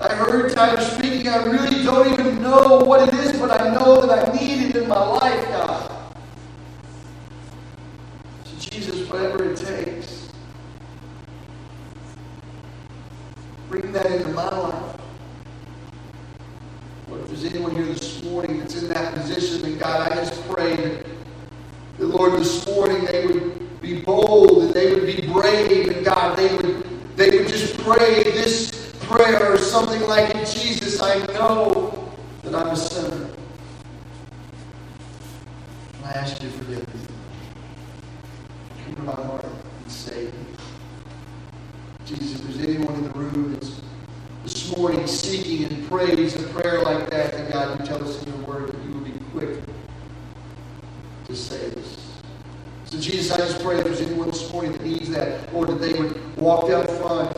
I 0.00 0.14
heard 0.14 0.52
Tyler 0.52 0.80
speaking. 0.80 1.28
I 1.28 1.44
really 1.44 1.82
don't 1.82 2.12
even 2.12 2.42
know 2.42 2.78
what 2.84 3.08
it 3.08 3.14
is, 3.14 3.38
but 3.38 3.50
I 3.50 3.74
know 3.74 4.06
that 4.06 4.28
I 4.28 4.32
need 4.32 4.70
it 4.70 4.76
in 4.76 4.88
my 4.88 5.02
life, 5.02 5.48
God. 5.48 6.14
So, 8.44 8.70
Jesus, 8.70 9.08
whatever 9.08 9.50
it 9.50 9.56
takes, 9.56 10.28
bring 13.70 13.90
that 13.92 14.06
into 14.06 14.28
my 14.28 14.48
life. 14.48 15.00
Lord, 17.08 17.22
if 17.22 17.28
there's 17.28 17.44
anyone 17.44 17.74
here 17.74 17.86
this 17.86 18.22
morning 18.24 18.58
that's 18.58 18.80
in 18.80 18.88
that 18.88 19.14
position, 19.14 19.62
then 19.62 19.78
God, 19.78 20.12
I 20.12 20.14
just 20.16 20.46
pray 20.48 20.76
that, 20.76 21.06
that, 21.98 22.06
Lord, 22.06 22.34
this 22.34 22.66
morning 22.66 23.04
they 23.06 23.26
would 23.26 23.80
be 23.80 24.02
bold 24.02 24.64
and 24.64 24.74
they 24.74 24.92
would 24.92 25.06
be 25.06 25.26
brave, 25.26 25.88
and 25.88 26.04
God, 26.04 26.36
they 26.36 26.54
would 26.54 26.84
they 27.16 27.30
would 27.30 27.48
just 27.48 27.78
pray 27.78 28.24
this 28.24 28.92
prayer 29.06 29.54
or 29.54 29.58
something 29.58 29.95
like. 30.06 30.32
Jesus, 30.46 31.00
I 31.02 31.18
know 31.34 32.12
that 32.42 32.54
I'm 32.54 32.68
a 32.68 32.76
sinner. 32.76 33.30
And 35.94 36.04
I 36.04 36.10
ask 36.12 36.42
you 36.42 36.48
to 36.48 36.54
forgive 36.58 36.94
me. 36.94 37.00
Come 38.84 38.94
to 38.96 39.02
my 39.02 39.12
heart 39.12 39.44
and 39.44 39.92
save 39.92 40.32
me. 40.32 40.40
Jesus, 42.04 42.40
if 42.40 42.46
there's 42.46 42.68
anyone 42.68 42.94
in 42.94 43.02
the 43.04 43.10
room 43.10 43.52
that's 43.54 43.80
this 44.44 44.76
morning 44.76 45.04
seeking 45.08 45.64
and 45.64 45.88
prays 45.88 46.36
a 46.36 46.42
prayer 46.50 46.82
like 46.82 47.10
that, 47.10 47.32
then 47.32 47.50
God, 47.50 47.80
you 47.80 47.86
tell 47.86 48.02
us 48.08 48.22
in 48.22 48.32
your 48.32 48.42
word 48.46 48.68
that 48.68 48.84
you 48.84 48.92
will 48.92 49.00
be 49.00 49.12
quick 49.32 49.58
to 51.26 51.34
save 51.34 51.76
us. 51.76 52.12
So, 52.84 53.00
Jesus, 53.00 53.32
I 53.32 53.38
just 53.38 53.60
pray 53.60 53.78
if 53.78 53.84
there's 53.84 54.00
anyone 54.00 54.28
this 54.28 54.52
morning 54.52 54.70
that 54.72 54.82
needs 54.82 55.10
that, 55.10 55.52
or 55.52 55.66
that 55.66 55.80
they 55.80 55.94
would 55.94 56.36
walk 56.36 56.68
down 56.68 56.86
front, 56.86 57.36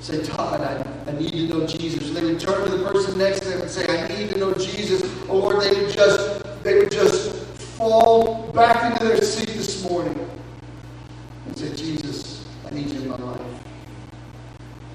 say, 0.00 0.24
Todd, 0.24 0.60
I, 0.60 0.84
I 1.08 1.12
need 1.12 1.30
to 1.30 1.46
know 1.46 1.66
Jesus. 1.66 2.10
Or 2.10 2.14
they 2.14 2.24
would 2.24 2.40
turn 2.40 2.68
to 2.68 2.76
the 2.76 2.90
person 2.90 3.16
next 3.16 3.40
to 3.40 3.50
them 3.50 3.60
and 3.62 3.70
say, 3.70 3.86
I 3.86 4.08
need 4.08 4.30
to 4.30 4.38
know 4.38 4.52
Jesus. 4.54 5.02
Or 5.28 5.60
they 5.60 5.70
would 5.70 5.92
just, 5.92 6.62
they 6.64 6.78
would 6.78 6.90
just 6.90 7.36
fall 7.76 8.50
back 8.52 8.92
into 8.92 9.04
their 9.06 9.22
seat 9.22 9.48
this 9.48 9.88
morning 9.88 10.28
and 11.46 11.56
say, 11.56 11.74
Jesus, 11.74 12.44
I 12.66 12.74
need 12.74 12.88
you 12.90 13.02
in 13.02 13.08
my 13.08 13.16
life. 13.16 13.40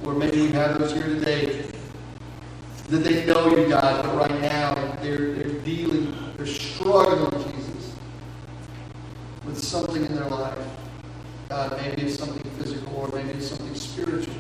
Or 0.06 0.14
maybe 0.14 0.42
we 0.42 0.52
have 0.54 0.80
those 0.80 0.94
here 0.94 1.04
today 1.04 1.66
that 2.90 2.98
they 2.98 3.26
know 3.26 3.56
you, 3.56 3.68
God, 3.68 4.04
but 4.04 4.16
right 4.16 4.42
now 4.42 4.74
they're, 5.02 5.34
they're 5.34 5.60
dealing, 5.62 6.16
they're 6.38 6.46
struggling, 6.46 7.44
Jesus, 7.44 7.96
with 9.46 9.62
something 9.62 10.06
in 10.06 10.16
their 10.16 10.26
life. 10.28 10.58
God, 11.70 11.82
maybe 11.82 12.02
it's 12.04 12.18
something 12.18 12.52
physical 12.54 12.96
or 12.96 13.08
maybe 13.10 13.38
it's 13.38 13.50
something 13.50 13.76
spiritual. 13.76 14.34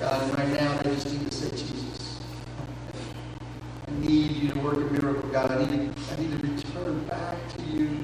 God, 0.00 0.22
and 0.22 0.38
right 0.38 0.48
now 0.48 0.78
they 0.78 0.94
just 0.94 1.12
need 1.12 1.30
to 1.30 1.36
say, 1.36 1.50
Jesus, 1.50 2.18
I 3.86 3.90
need 4.00 4.30
you 4.30 4.50
to 4.52 4.58
work 4.60 4.76
a 4.76 4.78
miracle, 4.78 5.28
God. 5.28 5.50
I 5.50 5.58
need 5.66 5.94
to, 5.94 6.12
I 6.12 6.16
need 6.16 6.40
to 6.40 6.46
return 6.46 7.04
back 7.04 7.36
to 7.56 7.62
you. 7.62 8.02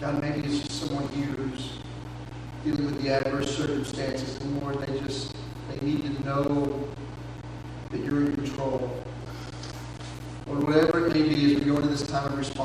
God, 0.00 0.20
maybe 0.20 0.40
it's 0.40 0.58
just 0.66 0.86
someone 0.86 1.06
here 1.08 1.26
who's 1.26 1.78
dealing 2.64 2.86
with 2.86 3.00
the 3.02 3.10
adverse 3.10 3.56
circumstances, 3.56 4.40
and 4.40 4.60
Lord, 4.60 4.80
they 4.80 4.98
just 5.00 5.36
they 5.70 5.86
need 5.86 6.02
to 6.02 6.24
know 6.24 6.88
that 7.90 8.04
you're 8.04 8.26
in 8.26 8.34
control. 8.34 9.04
Or 10.48 10.56
whatever 10.56 11.06
it 11.06 11.14
may 11.14 11.22
be 11.22 11.54
as 11.54 11.60
we 11.60 11.66
go 11.66 11.76
into 11.76 11.88
this 11.88 12.06
time 12.06 12.32
of 12.32 12.38
response, 12.38 12.57